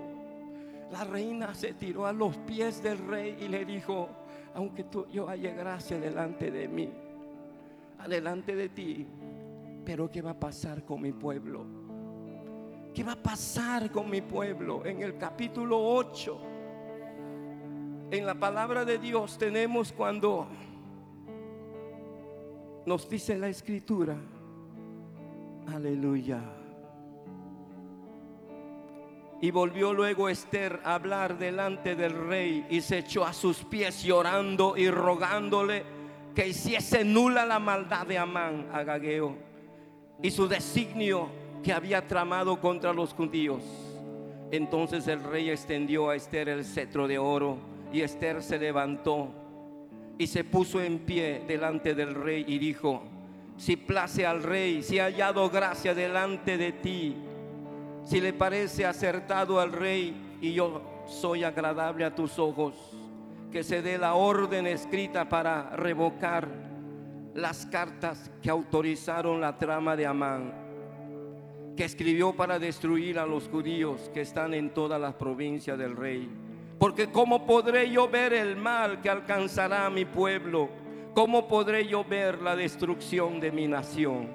La 0.92 1.06
reina 1.06 1.56
se 1.56 1.72
tiró 1.72 2.06
a 2.06 2.12
los 2.12 2.36
pies 2.40 2.84
del 2.84 2.98
rey 2.98 3.38
y 3.40 3.48
le 3.48 3.64
dijo, 3.64 4.27
aunque 4.54 4.84
tú, 4.84 5.06
yo 5.08 5.30
haya 5.30 5.54
gracia 5.54 6.00
delante 6.00 6.52
de 6.52 6.68
mí, 6.68 6.90
adelante 8.00 8.56
de 8.56 8.70
ti, 8.70 9.08
pero 9.86 10.10
¿qué 10.10 10.22
va 10.22 10.32
a 10.32 10.40
pasar 10.40 10.84
con 10.84 11.02
mi 11.02 11.12
pueblo? 11.12 11.66
¿Qué 12.94 13.04
va 13.04 13.14
a 13.14 13.24
pasar 13.24 13.92
con 13.92 14.10
mi 14.10 14.22
pueblo? 14.22 14.86
En 14.86 15.02
el 15.02 15.18
capítulo 15.18 15.80
8, 15.80 16.42
en 18.12 18.26
la 18.26 18.36
palabra 18.36 18.86
de 18.86 18.98
Dios 18.98 19.38
tenemos 19.38 19.92
cuando 19.92 20.48
nos 22.86 23.10
dice 23.10 23.38
la 23.38 23.50
escritura, 23.50 24.16
aleluya 25.68 26.57
y 29.42 29.52
volvió 29.52 29.94
luego 29.94 30.30
Esther 30.30 30.80
a 30.84 30.96
hablar 30.96 31.38
delante 31.38 31.96
del 31.96 32.14
rey 32.28 32.66
y 32.70 32.82
se 32.82 33.00
echó 33.00 33.26
a 33.26 33.34
sus 33.34 33.58
pies 33.60 34.04
llorando 34.04 34.76
y 34.76 34.90
rogándole 34.90 35.84
que 36.34 36.48
hiciese 36.48 37.04
nula 37.04 37.46
la 37.46 37.60
maldad 37.60 38.08
de 38.08 38.18
Amán, 38.18 38.68
Agageo, 38.74 39.36
y 40.22 40.32
su 40.32 40.48
designio 40.48 41.30
que 41.64 41.74
había 41.74 42.08
tramado 42.08 42.60
contra 42.60 42.94
los 42.94 43.14
judíos. 43.14 43.62
Entonces 44.52 45.08
el 45.08 45.24
rey 45.24 45.50
extendió 45.50 46.10
a 46.10 46.16
Esther 46.16 46.50
el 46.50 46.66
cetro 46.66 47.08
de 47.08 47.18
oro 47.18 47.58
y 47.92 48.02
Esther 48.02 48.42
se 48.42 48.58
levantó 48.58 49.30
y 50.18 50.28
se 50.28 50.44
puso 50.44 50.82
en 50.82 51.00
pie 51.00 51.44
delante 51.48 51.94
del 51.94 52.16
rey 52.16 52.46
y 52.48 52.58
dijo, 52.58 53.04
si 53.58 53.76
place 53.76 54.26
al 54.26 54.44
rey, 54.44 54.84
si 54.84 55.00
ha 55.00 55.06
hallado 55.06 55.50
gracia 55.50 55.94
delante 55.94 56.58
de 56.58 56.72
ti, 56.72 57.16
si 58.08 58.22
le 58.22 58.32
parece 58.32 58.86
acertado 58.86 59.60
al 59.60 59.74
rey 59.74 60.38
y 60.40 60.54
yo 60.54 60.82
soy 61.08 61.44
agradable 61.44 62.06
a 62.06 62.16
tus 62.16 62.40
ojos, 62.40 62.74
que 63.52 63.64
se 63.64 63.82
dé 63.82 63.98
la 63.98 64.14
orden 64.14 64.66
escrita 64.66 65.28
para 65.28 65.72
revocar 65.72 66.48
las 67.34 67.66
cartas 67.66 68.32
que 68.42 68.50
autorizaron 68.50 69.42
la 69.42 69.58
trama 69.58 69.98
de 69.98 70.06
Amán, 70.06 70.54
que 71.76 71.84
escribió 71.84 72.34
para 72.34 72.58
destruir 72.58 73.20
a 73.20 73.26
los 73.26 73.50
judíos 73.50 74.10
que 74.14 74.22
están 74.22 74.54
en 74.54 74.74
todas 74.74 75.02
las 75.02 75.16
provincias 75.16 75.78
del 75.78 75.96
rey. 75.96 76.30
Porque 76.80 77.12
¿cómo 77.12 77.46
podré 77.46 77.90
yo 77.92 78.08
ver 78.08 78.32
el 78.32 78.56
mal 78.56 79.02
que 79.02 79.10
alcanzará 79.10 79.86
a 79.86 79.90
mi 79.90 80.06
pueblo? 80.06 80.70
¿Cómo 81.14 81.46
podré 81.50 81.86
yo 81.86 82.06
ver 82.06 82.42
la 82.42 82.56
destrucción 82.56 83.42
de 83.42 83.52
mi 83.52 83.68
nación? 83.68 84.30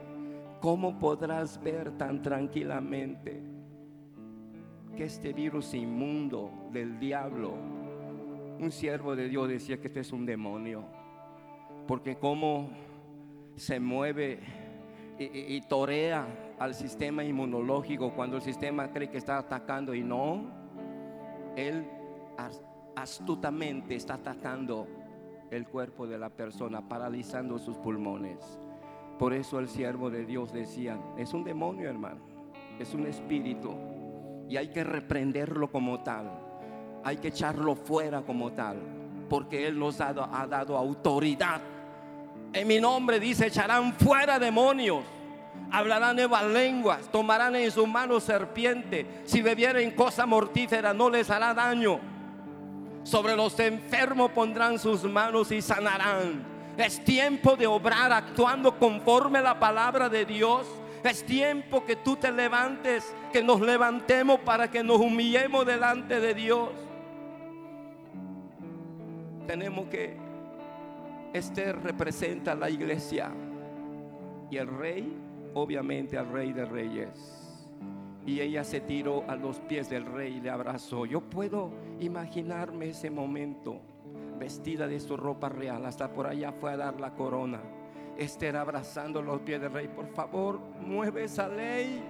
¿Cómo 0.61 0.99
podrás 0.99 1.63
ver 1.63 1.93
tan 1.93 2.23
tranquilamente 2.23 3.52
que 4.93 5.05
este 5.05 5.33
virus 5.33 5.75
inmundo 5.75 6.69
del 6.71 6.99
diablo, 6.99 7.55
un 8.59 8.71
siervo 8.71 9.17
de 9.17 9.29
Dios 9.29 9.49
decía 9.49 9.81
que 9.81 9.89
este 9.89 10.01
es 10.01 10.13
un 10.13 10.27
demonio? 10.27 10.85
Porque 11.87 12.17
cómo 12.17 12.71
se 13.57 13.81
mueve 13.81 14.41
y, 15.19 15.61
torea 15.63 16.55
al 16.59 16.75
sistema 16.75 17.23
inmunológico 17.25 18.13
cuando 18.15 18.37
el 18.37 18.43
sistema 18.43 18.91
cree 18.91 19.11
que 19.11 19.19
está 19.19 19.39
atacando 19.39 19.95
y 19.95 20.03
no, 20.03 20.51
él 21.57 21.87
astutamente 22.97 23.95
está 23.95 24.15
atacando 24.15 24.89
el 25.51 25.67
cuerpo 25.67 26.07
de 26.07 26.19
la 26.19 26.31
persona, 26.31 26.89
paralizando 26.89 27.59
sus 27.59 27.77
pulmones. 27.77 28.59
Por 29.19 29.35
eso 29.35 29.59
el 29.59 29.69
siervo 29.69 30.11
de 30.11 30.25
Dios 30.25 30.53
decía, 30.53 30.99
es 31.17 31.35
un 31.35 31.45
demonio 31.45 31.89
hermano, 31.89 32.21
es 32.79 32.95
un 32.95 33.07
espíritu 33.07 33.75
y 34.49 34.57
hay 34.57 34.69
que 34.69 34.85
reprenderlo 34.85 35.71
como 35.71 36.01
tal, 36.01 36.31
hay 37.05 37.17
que 37.17 37.29
echarlo 37.29 37.75
fuera 37.75 38.23
como 38.23 38.53
tal, 38.53 38.79
porque 39.29 39.67
Él 39.67 39.79
nos 39.79 40.01
ha, 40.01 40.13
dado 40.13 40.77
autoridad. 40.77 41.61
En 42.53 42.69
mi 42.69 42.81
nombre 42.81 43.19
dice, 43.19 43.47
echarán 43.47 43.95
fuera 43.95 44.39
demonios 44.39 45.05
hablarán 45.73 46.17
nuevas 46.17 46.45
lenguas, 46.45 47.01
tomarán 47.11 47.57
en 47.57 47.71
sus 47.71 47.89
manos 47.89 48.25
serpiente, 48.25 49.23
si 49.25 49.41
bebieren 49.41 49.91
cosa 49.93 50.27
mortífera 50.27 50.93
no 50.93 51.09
les 51.09 51.31
hará 51.31 51.55
daño. 51.55 51.99
Sobre 53.05 53.35
los 53.35 53.59
enfermos 53.59 54.31
pondrán 54.31 54.79
sus 54.79 55.03
manos 55.05 55.51
y 55.51 55.61
sanarán. 55.61 56.45
Es 56.77 57.03
tiempo 57.05 57.57
de 57.57 57.67
obrar 57.67 58.13
actuando 58.13 58.79
conforme 58.79 59.41
a 59.41 59.43
la 59.43 59.59
palabra 59.59 60.09
de 60.09 60.25
Dios. 60.25 60.67
Es 61.05 61.25
tiempo 61.25 61.85
que 61.85 61.97
tú 61.97 62.17
te 62.17 62.31
levantes, 62.31 63.15
que 63.33 63.43
nos 63.43 63.61
levantemos 63.61 64.41
para 64.41 64.71
que 64.71 64.83
nos 64.83 65.01
humillemos 65.01 65.67
delante 65.67 66.21
de 66.21 66.35
Dios. 66.35 66.71
Tenemos 69.47 69.89
que, 69.89 70.17
este 71.33 71.73
representa 71.73 72.55
la 72.55 72.71
iglesia 72.71 73.33
y 74.51 74.57
el 74.57 74.69
rey, 74.69 75.17
obviamente 75.55 76.17
al 76.17 76.31
rey 76.31 76.53
de 76.53 76.65
reyes 76.65 77.43
y 78.27 78.41
ella 78.41 78.65
se 78.65 78.81
tiró 78.81 79.25
a 79.29 79.37
los 79.37 79.61
pies 79.61 79.91
del 79.91 80.07
rey 80.07 80.37
y 80.37 80.41
le 80.41 80.51
abrazó. 80.51 81.07
Yo 81.07 81.21
puedo 81.21 81.73
imaginarme 82.01 82.91
ese 82.91 83.11
momento, 83.11 83.81
vestida 84.39 84.87
de 84.87 85.01
su 85.01 85.17
ropa 85.17 85.49
real, 85.49 85.85
hasta 85.87 86.13
por 86.13 86.27
allá 86.27 86.53
fue 86.53 86.73
a 86.73 86.77
dar 86.77 87.01
la 87.01 87.15
corona. 87.15 87.61
Esther 88.17 88.57
abrazando 88.57 89.23
los 89.23 89.41
pies 89.41 89.61
del 89.61 89.73
rey, 89.73 89.89
por 89.89 90.07
favor, 90.09 90.61
mueve 90.81 91.25
esa 91.25 91.49
ley, 91.49 92.03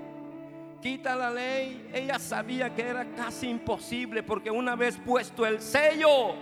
quita 0.81 1.15
la 1.17 1.31
ley. 1.31 1.91
Ella 1.93 2.19
sabía 2.19 2.75
que 2.75 2.83
era 2.83 3.05
casi 3.15 3.49
imposible 3.49 4.23
porque 4.23 4.51
una 4.51 4.77
vez 4.77 4.99
puesto 4.99 5.47
el 5.47 5.61
sello, 5.61 6.35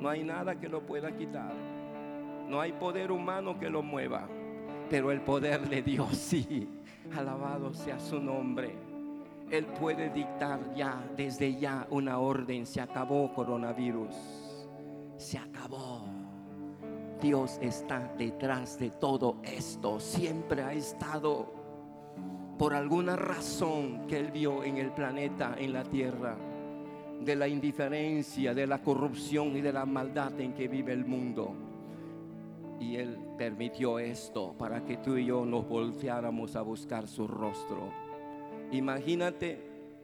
no 0.00 0.08
hay 0.08 0.22
nada 0.22 0.58
que 0.58 0.68
lo 0.68 0.84
pueda 0.84 1.16
quitar. 1.16 1.54
No 2.48 2.60
hay 2.60 2.72
poder 2.72 3.10
humano 3.10 3.58
que 3.58 3.70
lo 3.70 3.82
mueva, 3.82 4.28
pero 4.90 5.10
el 5.10 5.22
poder 5.22 5.68
de 5.68 5.82
Dios 5.82 6.16
sí. 6.16 6.68
Alabado 7.16 7.72
sea 7.72 7.98
su 7.98 8.20
nombre. 8.20 8.74
Él 9.50 9.66
puede 9.66 10.10
dictar 10.10 10.74
ya, 10.74 11.02
desde 11.16 11.58
ya, 11.58 11.86
una 11.90 12.18
orden. 12.18 12.66
Se 12.66 12.80
acabó 12.80 13.32
coronavirus. 13.32 14.14
Se 15.16 15.38
acabó. 15.38 16.23
Dios 17.24 17.58
está 17.62 18.12
detrás 18.18 18.78
de 18.78 18.90
todo 18.90 19.36
esto. 19.44 19.98
Siempre 19.98 20.62
ha 20.62 20.74
estado 20.74 21.50
por 22.58 22.74
alguna 22.74 23.16
razón 23.16 24.06
que 24.06 24.18
Él 24.18 24.30
vio 24.30 24.62
en 24.62 24.76
el 24.76 24.90
planeta, 24.90 25.54
en 25.58 25.72
la 25.72 25.84
tierra, 25.84 26.36
de 27.24 27.34
la 27.34 27.48
indiferencia, 27.48 28.52
de 28.52 28.66
la 28.66 28.82
corrupción 28.82 29.56
y 29.56 29.62
de 29.62 29.72
la 29.72 29.86
maldad 29.86 30.38
en 30.38 30.52
que 30.52 30.68
vive 30.68 30.92
el 30.92 31.06
mundo. 31.06 31.54
Y 32.78 32.96
Él 32.96 33.16
permitió 33.38 33.98
esto 33.98 34.52
para 34.58 34.84
que 34.84 34.98
tú 34.98 35.16
y 35.16 35.24
yo 35.24 35.46
nos 35.46 35.66
volteáramos 35.66 36.56
a 36.56 36.60
buscar 36.60 37.08
su 37.08 37.26
rostro. 37.26 37.90
Imagínate 38.70 39.58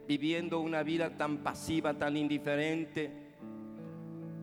viviendo 0.08 0.58
una 0.60 0.82
vida 0.82 1.18
tan 1.18 1.42
pasiva, 1.42 1.92
tan 1.92 2.16
indiferente, 2.16 3.12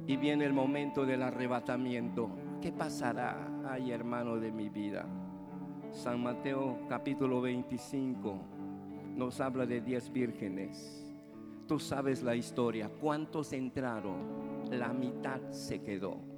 y 0.06 0.16
viene 0.16 0.46
el 0.46 0.54
momento 0.54 1.08
del 1.08 1.24
arrebatamiento. 1.24 2.30
¿Qué 2.62 2.72
pasará, 2.72 3.48
ay 3.70 3.92
hermano 3.92 4.38
de 4.38 4.52
mi 4.52 4.68
vida? 4.70 5.06
San 5.92 6.24
Mateo 6.24 6.80
capítulo 6.90 7.40
25 7.40 8.42
nos 9.16 9.40
habla 9.40 9.68
de 9.68 9.80
diez 9.80 10.12
vírgenes. 10.12 11.06
Tú 11.68 11.78
sabes 11.78 12.24
la 12.24 12.36
historia. 12.36 12.90
¿Cuántos 12.90 13.54
entraron? 13.54 14.70
La 14.72 14.92
mitad 14.92 15.40
se 15.52 15.82
quedó. 15.84 16.37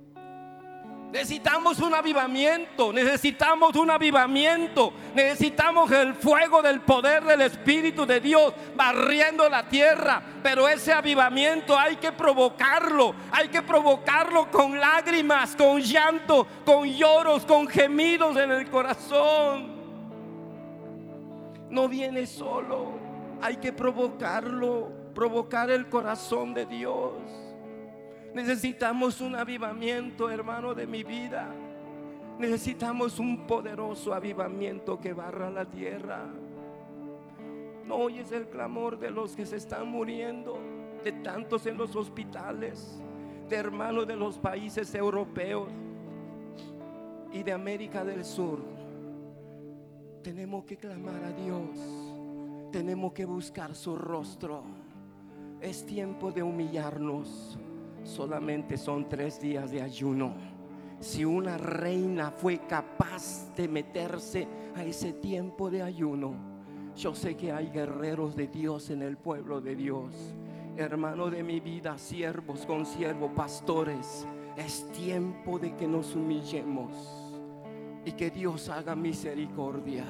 Necesitamos 1.11 1.79
un 1.79 1.95
avivamiento, 1.95 2.93
necesitamos 2.93 3.75
un 3.75 3.89
avivamiento, 3.89 4.93
necesitamos 5.15 5.91
el 5.91 6.13
fuego 6.13 6.61
del 6.61 6.81
poder 6.81 7.23
del 7.23 7.41
Espíritu 7.41 8.05
de 8.05 8.19
Dios 8.19 8.53
barriendo 8.75 9.49
la 9.49 9.67
tierra. 9.67 10.21
Pero 10.43 10.67
ese 10.67 10.93
avivamiento 10.93 11.77
hay 11.77 11.95
que 11.95 12.11
provocarlo, 12.11 13.15
hay 13.31 13.47
que 13.47 13.63
provocarlo 13.63 14.51
con 14.51 14.79
lágrimas, 14.79 15.55
con 15.55 15.81
llanto, 15.81 16.45
con 16.63 16.87
lloros, 16.87 17.43
con 17.43 17.67
gemidos 17.67 18.37
en 18.37 18.51
el 18.51 18.69
corazón. 18.69 19.79
No 21.71 21.87
viene 21.87 22.27
solo, 22.27 22.99
hay 23.41 23.57
que 23.57 23.73
provocarlo, 23.73 24.91
provocar 25.15 25.71
el 25.71 25.89
corazón 25.89 26.53
de 26.53 26.67
Dios. 26.67 27.48
Necesitamos 28.33 29.21
un 29.21 29.35
avivamiento, 29.35 30.29
hermano, 30.29 30.75
de 30.75 30.85
mi 30.85 31.03
vida. 31.03 31.51
Necesitamos 32.37 33.19
un 33.19 33.47
poderoso 33.47 34.13
avivamiento 34.13 34.99
que 34.99 35.13
barra 35.13 35.49
la 35.49 35.65
tierra. 35.65 36.27
No 37.85 37.95
oyes 37.95 38.31
el 38.31 38.47
clamor 38.47 38.99
de 38.99 39.09
los 39.09 39.35
que 39.35 39.45
se 39.45 39.55
están 39.55 39.89
muriendo, 39.89 40.59
de 41.03 41.11
tantos 41.11 41.65
en 41.65 41.77
los 41.77 41.95
hospitales, 41.95 43.01
de 43.49 43.55
hermanos 43.55 44.07
de 44.07 44.15
los 44.15 44.37
países 44.37 44.93
europeos 44.93 45.69
y 47.33 47.41
de 47.41 47.51
América 47.51 48.05
del 48.05 48.23
Sur. 48.23 48.59
Tenemos 50.21 50.65
que 50.65 50.77
clamar 50.77 51.23
a 51.23 51.31
Dios. 51.31 51.79
Tenemos 52.71 53.11
que 53.13 53.25
buscar 53.25 53.73
su 53.73 53.95
rostro. 53.95 54.61
Es 55.59 55.83
tiempo 55.83 56.31
de 56.31 56.43
humillarnos 56.43 57.57
solamente 58.03 58.77
son 58.77 59.07
tres 59.07 59.39
días 59.39 59.71
de 59.71 59.81
ayuno. 59.81 60.33
Si 60.99 61.23
una 61.23 61.57
reina 61.57 62.31
fue 62.31 62.59
capaz 62.59 63.53
de 63.55 63.67
meterse 63.67 64.47
a 64.75 64.83
ese 64.83 65.13
tiempo 65.13 65.69
de 65.69 65.81
ayuno, 65.81 66.33
yo 66.95 67.15
sé 67.15 67.35
que 67.35 67.51
hay 67.51 67.69
guerreros 67.69 68.35
de 68.35 68.47
Dios 68.47 68.89
en 68.89 69.01
el 69.01 69.17
pueblo 69.17 69.61
de 69.61 69.75
Dios. 69.75 70.13
Hermano 70.75 71.29
de 71.29 71.43
mi 71.43 71.59
vida, 71.59 71.97
siervos, 71.97 72.65
consiervos, 72.65 73.31
pastores, 73.35 74.27
es 74.57 74.89
tiempo 74.91 75.57
de 75.57 75.75
que 75.75 75.87
nos 75.87 76.15
humillemos 76.15 77.29
y 78.05 78.11
que 78.11 78.29
Dios 78.29 78.69
haga 78.69 78.95
misericordia 78.95 80.05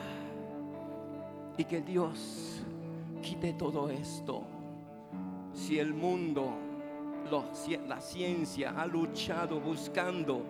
y 1.58 1.64
que 1.66 1.82
Dios 1.82 2.64
quite 3.22 3.54
todo 3.54 3.90
esto. 3.90 4.44
Si 5.54 5.78
el 5.78 5.94
mundo 5.94 6.69
la 7.88 8.02
ciencia 8.02 8.74
ha 8.78 8.86
luchado 8.86 9.60
buscando 9.60 10.44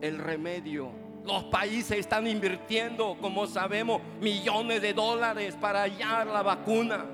el 0.00 0.18
remedio. 0.18 0.90
Los 1.24 1.44
países 1.44 1.98
están 1.98 2.26
invirtiendo, 2.26 3.16
como 3.20 3.46
sabemos, 3.46 4.02
millones 4.20 4.82
de 4.82 4.92
dólares 4.92 5.56
para 5.58 5.82
hallar 5.82 6.26
la 6.26 6.42
vacuna. 6.42 7.04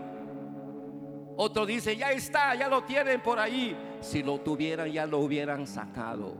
Otro 1.36 1.64
dice, 1.64 1.96
ya 1.96 2.10
está, 2.10 2.54
ya 2.54 2.68
lo 2.68 2.82
tienen 2.82 3.20
por 3.20 3.38
ahí. 3.38 3.76
Si 4.00 4.22
lo 4.22 4.40
tuvieran, 4.40 4.90
ya 4.90 5.06
lo 5.06 5.18
hubieran 5.18 5.66
sacado. 5.66 6.34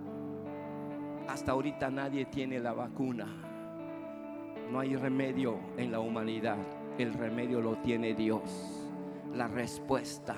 Hasta 1.28 1.52
ahorita 1.52 1.90
nadie 1.90 2.24
tiene 2.24 2.58
la 2.58 2.72
vacuna. 2.72 3.26
No 4.70 4.80
hay 4.80 4.96
remedio 4.96 5.58
en 5.76 5.92
la 5.92 6.00
humanidad. 6.00 6.58
El 6.98 7.14
remedio 7.14 7.60
lo 7.60 7.76
tiene 7.76 8.14
Dios. 8.14 8.88
La 9.32 9.46
respuesta 9.46 10.36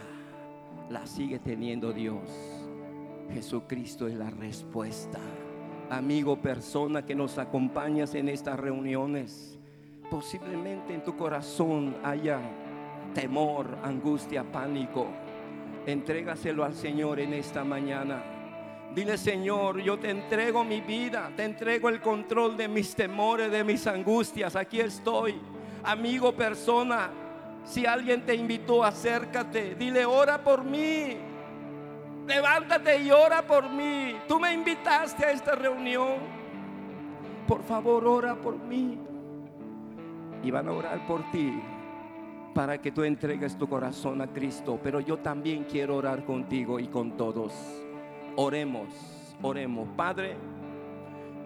la 0.93 1.07
sigue 1.07 1.39
teniendo 1.39 1.93
Dios. 1.93 2.21
Jesucristo 3.33 4.07
es 4.07 4.15
la 4.15 4.29
respuesta. 4.29 5.19
Amigo, 5.89 6.37
persona 6.37 7.05
que 7.05 7.15
nos 7.15 7.39
acompañas 7.39 8.15
en 8.15 8.29
estas 8.29 8.61
reuniones, 8.61 9.59
posiblemente 10.11 10.95
en 10.95 11.03
tu 11.03 11.17
corazón 11.17 11.97
haya 12.05 12.41
temor, 13.15 13.79
angustia, 13.83 14.45
pánico. 14.45 15.07
Entrégaselo 15.87 16.63
al 16.63 16.75
Señor 16.75 17.21
en 17.21 17.33
esta 17.33 17.65
mañana. 17.65 18.23
Dile, 18.95 19.17
Señor, 19.17 19.81
yo 19.81 19.99
te 19.99 20.11
entrego 20.11 20.63
mi 20.63 20.83
vida, 20.83 21.33
te 21.35 21.45
entrego 21.45 21.89
el 21.89 22.03
control 22.03 22.59
de 22.59 22.69
mis 22.69 22.95
temores, 22.95 23.51
de 23.51 23.65
mis 23.65 23.87
angustias. 23.87 24.55
Aquí 24.57 24.81
estoy. 24.81 25.41
Amigo, 25.83 26.33
persona, 26.33 27.11
si 27.65 27.87
alguien 27.87 28.25
te 28.25 28.35
invitó, 28.35 28.85
acércate. 28.85 29.75
Dile, 29.75 30.05
ora 30.05 30.43
por 30.43 30.65
mí. 30.65 31.17
Levántate 32.27 33.03
y 33.03 33.11
ora 33.11 33.47
por 33.47 33.71
mí. 33.71 34.17
Tú 34.29 34.39
me 34.39 34.53
invitaste 34.53 35.25
a 35.25 35.31
esta 35.31 35.55
reunión. 35.55 36.19
Por 37.47 37.63
favor, 37.63 38.07
ora 38.07 38.35
por 38.35 38.59
mí. 38.59 38.99
Y 40.43 40.51
van 40.51 40.69
a 40.69 40.73
orar 40.73 41.07
por 41.07 41.31
ti 41.31 41.61
para 42.55 42.81
que 42.81 42.93
tú 42.93 43.05
entregues 43.05 43.57
tu 43.57 43.69
corazón 43.69 44.21
a 44.21 44.27
Cristo. 44.29 44.79
Pero 44.83 45.01
yo 45.01 45.19
también 45.19 45.65
quiero 45.65 45.97
orar 45.97 46.25
contigo 46.25 46.79
y 46.79 46.89
con 46.89 47.17
todos. 47.17 47.53
Oremos, 48.37 48.89
oremos. 49.41 49.89
Padre, 49.97 50.37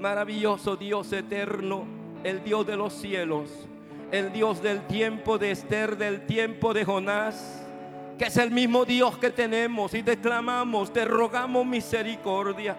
maravilloso 0.01 0.77
Dios 0.77 1.13
eterno, 1.13 1.85
el 2.25 2.43
Dios 2.43 2.67
de 2.67 2.77
los 2.77 2.93
cielos, 2.93 3.69
el 4.17 4.33
Dios 4.33 4.63
del 4.63 4.87
tiempo 4.87 5.37
de 5.37 5.51
Esther, 5.51 5.97
del 5.99 6.25
tiempo 6.25 6.73
de 6.73 6.85
Jonás, 6.87 7.63
que 8.19 8.25
es 8.25 8.37
el 8.39 8.51
mismo 8.51 8.87
Dios 8.87 9.19
que 9.19 9.31
tenemos 9.31 9.93
y 9.93 10.03
te 10.03 10.17
clamamos, 10.17 10.91
te 10.91 11.05
rogamos 11.05 11.67
misericordia. 11.67 12.77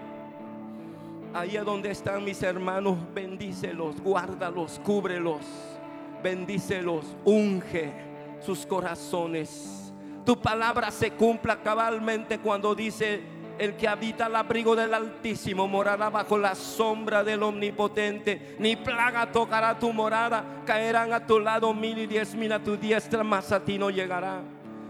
Ahí 1.34 1.56
a 1.56 1.64
donde 1.64 1.92
están 1.92 2.24
mis 2.24 2.42
hermanos, 2.42 2.98
bendícelos, 3.14 4.02
guárdalos, 4.02 4.82
cúbrelos, 4.84 5.42
bendícelos, 6.24 7.06
unge 7.24 7.92
sus 8.40 8.66
corazones. 8.66 9.94
Tu 10.26 10.42
palabra 10.42 10.90
se 10.90 11.12
cumpla 11.12 11.62
cabalmente 11.62 12.40
cuando 12.40 12.74
dice, 12.74 13.22
el 13.60 13.76
que 13.76 13.88
habita 13.88 14.26
al 14.26 14.36
abrigo 14.36 14.76
del 14.76 14.94
Altísimo 14.94 15.68
morará 15.68 16.10
bajo 16.10 16.38
la 16.38 16.56
sombra 16.56 17.24
del 17.24 17.44
Omnipotente. 17.44 18.56
Ni 18.60 18.76
plaga 18.76 19.32
tocará 19.32 19.78
tu 19.78 19.92
morada, 19.94 20.62
caerán 20.66 21.14
a 21.14 21.26
tu 21.26 21.40
lado 21.40 21.74
mil 21.74 21.98
y 21.98 22.08
diez 22.08 22.36
mil 22.36 22.52
a 22.52 22.60
tu 22.60 22.78
diestra, 22.78 23.24
mas 23.24 23.52
a 23.52 23.64
ti 23.64 23.78
no 23.78 23.90
llegará. 23.90 24.42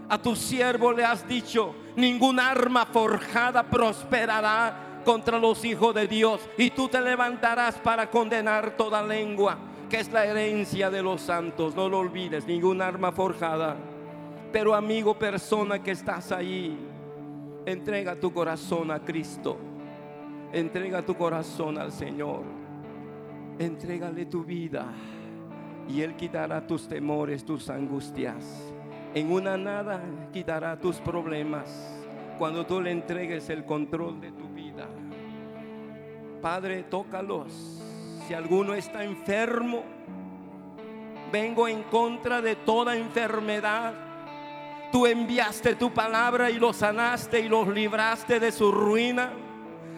A 0.08 0.18
tu 0.20 0.34
siervo 0.34 0.92
le 0.92 1.04
has 1.04 1.26
dicho, 1.28 1.74
ningún 1.96 2.40
arma 2.40 2.86
forjada 2.86 3.62
prosperará 3.62 5.00
contra 5.04 5.38
los 5.38 5.64
hijos 5.64 5.94
de 5.94 6.06
Dios. 6.06 6.40
Y 6.56 6.70
tú 6.70 6.88
te 6.88 7.00
levantarás 7.00 7.76
para 7.76 8.08
condenar 8.10 8.76
toda 8.76 9.02
lengua, 9.02 9.58
que 9.90 10.00
es 10.00 10.10
la 10.10 10.24
herencia 10.24 10.90
de 10.90 11.02
los 11.02 11.20
santos. 11.20 11.74
No 11.74 11.88
lo 11.88 11.98
olvides, 11.98 12.46
ningún 12.46 12.80
arma 12.80 13.12
forjada. 13.12 13.76
Pero 14.50 14.74
amigo, 14.74 15.18
persona 15.18 15.82
que 15.82 15.90
estás 15.90 16.32
ahí, 16.32 16.87
entrega 17.66 18.18
tu 18.18 18.32
corazón 18.32 18.90
a 18.90 19.00
Cristo. 19.00 19.58
Entrega 20.52 21.04
tu 21.04 21.14
corazón 21.14 21.78
al 21.78 21.92
Señor. 21.92 22.42
Entrégale 23.58 24.26
tu 24.26 24.44
vida 24.44 24.86
y 25.88 26.02
Él 26.02 26.16
quitará 26.16 26.66
tus 26.66 26.88
temores, 26.88 27.44
tus 27.44 27.70
angustias. 27.70 28.72
En 29.14 29.32
una 29.32 29.56
nada 29.56 30.02
quitará 30.32 30.78
tus 30.78 30.96
problemas 30.96 31.98
cuando 32.38 32.64
tú 32.66 32.80
le 32.80 32.92
entregues 32.92 33.48
el 33.50 33.64
control 33.64 34.20
de 34.20 34.32
tu 34.32 34.48
vida. 34.48 34.86
Padre, 36.40 36.84
tócalos. 36.84 37.52
Si 38.26 38.34
alguno 38.34 38.74
está 38.74 39.02
enfermo, 39.02 39.82
vengo 41.32 41.66
en 41.66 41.82
contra 41.84 42.40
de 42.40 42.54
toda 42.54 42.96
enfermedad. 42.96 44.07
Tú 44.90 45.06
enviaste 45.06 45.74
tu 45.74 45.92
palabra 45.92 46.50
y 46.50 46.58
los 46.58 46.76
sanaste 46.76 47.40
y 47.40 47.48
los 47.48 47.68
libraste 47.68 48.40
de 48.40 48.50
su 48.50 48.72
ruina. 48.72 49.30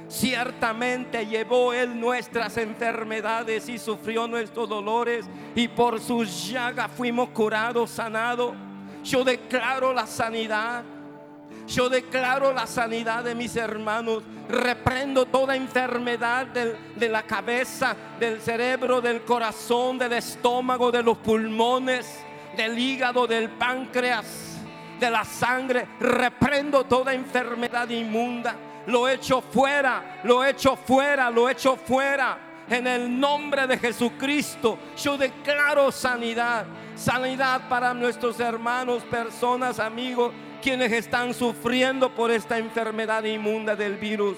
Ciertamente 0.08 1.24
llevó 1.26 1.72
Él 1.72 2.00
nuestras 2.00 2.56
enfermedades 2.56 3.68
y 3.68 3.78
sufrió 3.78 4.26
nuestros 4.26 4.68
dolores 4.68 5.26
y 5.54 5.68
por 5.68 6.00
sus 6.00 6.48
llagas 6.50 6.90
fuimos 6.90 7.28
curados, 7.28 7.90
sanados. 7.90 8.54
Yo 9.04 9.22
declaro 9.22 9.92
la 9.92 10.08
sanidad. 10.08 10.82
Yo 11.68 11.88
declaro 11.88 12.52
la 12.52 12.66
sanidad 12.66 13.22
de 13.22 13.36
mis 13.36 13.54
hermanos. 13.54 14.24
Reprendo 14.48 15.26
toda 15.26 15.54
enfermedad 15.54 16.46
de, 16.48 16.76
de, 16.96 17.08
la 17.08 17.22
cabeza, 17.22 17.94
del 18.18 18.40
cerebro, 18.40 19.00
del 19.00 19.22
corazón, 19.22 19.96
del 19.96 20.14
estómago, 20.14 20.90
de 20.90 21.04
los 21.04 21.18
pulmones, 21.18 22.24
del 22.56 22.76
hígado, 22.76 23.28
del 23.28 23.48
páncreas, 23.50 24.49
de 25.00 25.10
la 25.10 25.24
sangre. 25.24 25.88
Reprendo 25.98 26.84
toda 26.84 27.14
enfermedad 27.14 27.88
inmunda. 27.88 28.54
Lo 28.86 29.08
echo 29.08 29.40
fuera, 29.40 30.20
lo 30.24 30.44
echo 30.44 30.76
fuera, 30.76 31.30
lo 31.30 31.48
echo 31.48 31.76
fuera. 31.76 32.38
En 32.68 32.86
el 32.86 33.18
nombre 33.18 33.66
de 33.66 33.78
Jesucristo, 33.78 34.78
yo 34.96 35.18
declaro 35.18 35.90
sanidad. 35.90 36.66
Sanidad 36.94 37.68
para 37.68 37.92
nuestros 37.94 38.38
hermanos, 38.38 39.02
personas, 39.04 39.80
amigos, 39.80 40.32
quienes 40.62 40.92
están 40.92 41.34
sufriendo 41.34 42.14
por 42.14 42.30
esta 42.30 42.58
enfermedad 42.58 43.24
inmunda 43.24 43.74
del 43.74 43.96
virus. 43.96 44.36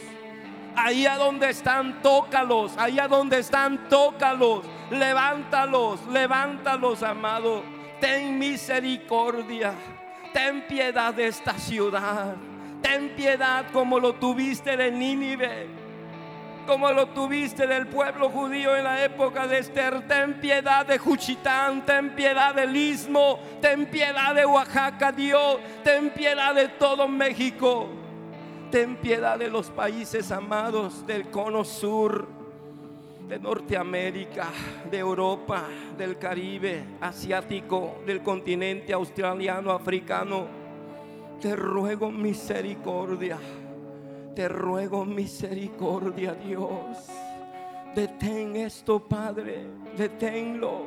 Ahí 0.75 1.07
a 1.07 1.17
donde 1.17 1.51
están, 1.51 2.01
tócalos. 2.03 2.73
Ahí 2.79 2.99
a 2.99 3.09
donde 3.09 3.39
están, 3.39 3.89
tócalos. 3.89 4.65
Levántalos, 4.91 6.01
levántalos, 6.07 7.03
amado. 7.03 7.63
Ten 8.01 8.39
misericordia. 8.39 9.75
Ten 10.33 10.67
piedad 10.67 11.15
de 11.15 11.27
esta 11.27 11.55
ciudad. 11.55 12.37
Ten 12.83 13.11
piedad 13.17 13.67
como 13.73 13.99
lo 13.99 14.15
tuviste 14.15 14.77
de 14.77 14.91
Nínive 14.91 15.83
como 16.67 16.93
lo 16.93 17.09
tuviste 17.09 17.67
del 17.67 17.87
pueblo 17.87 18.31
judío 18.31 18.77
en 18.77 18.85
la 18.85 19.05
época 19.05 19.47
de 19.47 19.59
Esther. 19.59 20.07
Ten 20.07 20.41
piedad 20.41 20.87
de 20.87 20.99
Juchitán, 20.99 21.85
ten 21.85 22.15
piedad 22.15 22.55
del 22.55 22.75
Istmo, 22.75 23.39
ten 23.61 23.87
piedad 23.87 24.35
de 24.35 24.47
Oaxaca, 24.47 25.13
Dios, 25.13 25.59
ten 25.83 26.11
piedad 26.11 26.55
de 26.55 26.69
todo 26.69 27.09
México. 27.09 27.89
Ten 28.71 28.97
piedad 28.97 29.39
de 29.39 29.49
los 29.49 29.71
países 29.71 30.33
amados 30.33 31.07
del 31.07 31.29
cono 31.31 31.65
sur, 31.65 32.27
de 33.33 33.39
Norteamérica, 33.39 34.49
de 34.91 34.99
Europa, 34.99 35.65
del 35.97 36.19
Caribe, 36.19 36.85
asiático, 37.01 38.03
del 38.05 38.23
continente 38.23 38.93
australiano, 38.93 39.71
africano. 39.71 40.47
Te 41.41 41.57
ruego 41.57 42.11
misericordia. 42.11 43.39
Te 44.37 44.49
ruego 44.49 45.07
misericordia, 45.07 46.35
Dios. 46.35 47.09
Detén 47.95 48.55
esto, 48.55 49.01
Padre. 49.01 49.65
Deténlo. 49.97 50.83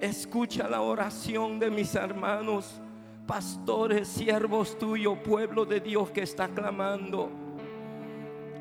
Escucha 0.00 0.68
la 0.68 0.80
oración 0.80 1.58
de 1.58 1.72
mis 1.72 1.92
hermanos, 1.96 2.80
pastores, 3.26 4.06
siervos 4.06 4.78
tuyos, 4.78 5.18
pueblo 5.24 5.64
de 5.64 5.80
Dios 5.80 6.08
que 6.12 6.22
está 6.22 6.46
clamando. 6.46 7.28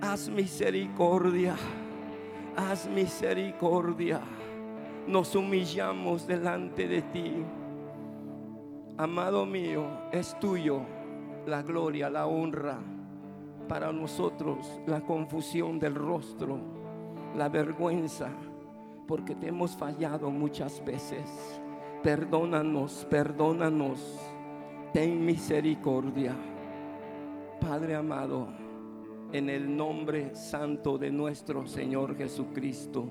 Haz 0.02 0.30
misericordia. 0.30 1.56
Haz 2.58 2.88
misericordia. 2.88 4.20
Nos 5.06 5.36
humillamos 5.36 6.26
delante 6.26 6.88
de 6.88 7.04
ti. 7.04 7.46
Amado 8.98 9.46
mío, 9.46 9.86
es 10.12 10.38
tuyo 10.40 10.82
la 11.46 11.62
gloria, 11.62 12.10
la 12.10 12.26
honra 12.26 12.80
para 13.68 13.92
nosotros 13.92 14.82
la 14.88 15.02
confusión 15.02 15.78
del 15.78 15.94
rostro, 15.94 16.58
la 17.36 17.48
vergüenza, 17.48 18.30
porque 19.08 19.36
te 19.36 19.50
hemos 19.50 19.78
fallado 19.78 20.32
muchas 20.32 20.84
veces. 20.84 21.62
Perdónanos, 22.02 23.06
perdónanos. 23.08 24.20
Ten 24.94 25.24
misericordia. 25.24 26.36
Padre 27.62 27.96
amado, 27.96 28.48
en 29.34 29.50
el 29.50 29.76
nombre 29.76 30.34
santo 30.36 30.98
de 30.98 31.12
nuestro 31.12 31.66
Señor 31.68 32.16
Jesucristo, 32.16 33.08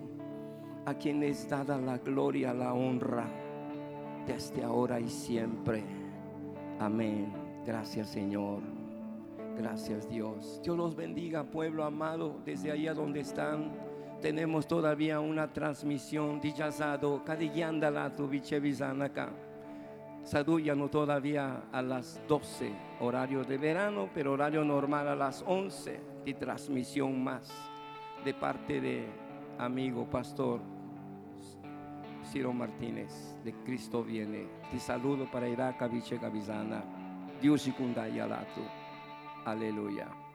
a 0.84 0.94
quien 0.94 1.22
es 1.22 1.48
dada 1.48 1.78
la 1.78 1.98
gloria, 1.98 2.54
la 2.54 2.72
honra, 2.72 3.26
desde 4.26 4.62
ahora 4.62 4.98
y 4.98 5.08
siempre. 5.08 5.84
Amén. 6.78 7.32
Gracias 7.66 8.08
Señor. 8.08 8.60
Gracias 9.58 10.08
Dios. 10.08 10.60
Dios 10.62 10.76
los 10.76 10.94
bendiga, 10.94 11.44
pueblo 11.44 11.84
amado, 11.84 12.40
desde 12.44 12.70
allá 12.70 12.94
donde 12.94 13.20
están. 13.20 13.72
Tenemos 14.20 14.66
todavía 14.66 15.20
una 15.20 15.52
transmisión 15.52 16.40
dijazado, 16.40 17.22
la 17.90 18.10
tu. 18.16 18.28
Sadullano 20.22 20.88
todavía 20.88 21.64
a 21.70 21.82
las 21.82 22.20
12, 22.26 22.72
horario 23.00 23.44
de 23.44 23.58
verano, 23.58 24.08
pero 24.14 24.32
horario 24.32 24.64
normal 24.64 25.08
a 25.08 25.16
las 25.16 25.44
11 25.46 26.00
de 26.24 26.34
transmisión 26.34 27.22
más 27.22 27.52
de 28.24 28.34
parte 28.34 28.80
de 28.80 29.06
amigo 29.58 30.08
pastor 30.08 30.60
Ciro 32.30 32.52
Martínez 32.52 33.36
de 33.44 33.52
Cristo 33.64 34.02
viene. 34.02 34.48
Te 34.70 34.78
saludo 34.78 35.30
para 35.30 35.48
Irak, 35.48 35.90
Viche 35.90 36.18
Gavizana. 36.18 36.82
Dios 37.40 37.66
y 37.68 37.72
Aleluya. 39.44 40.25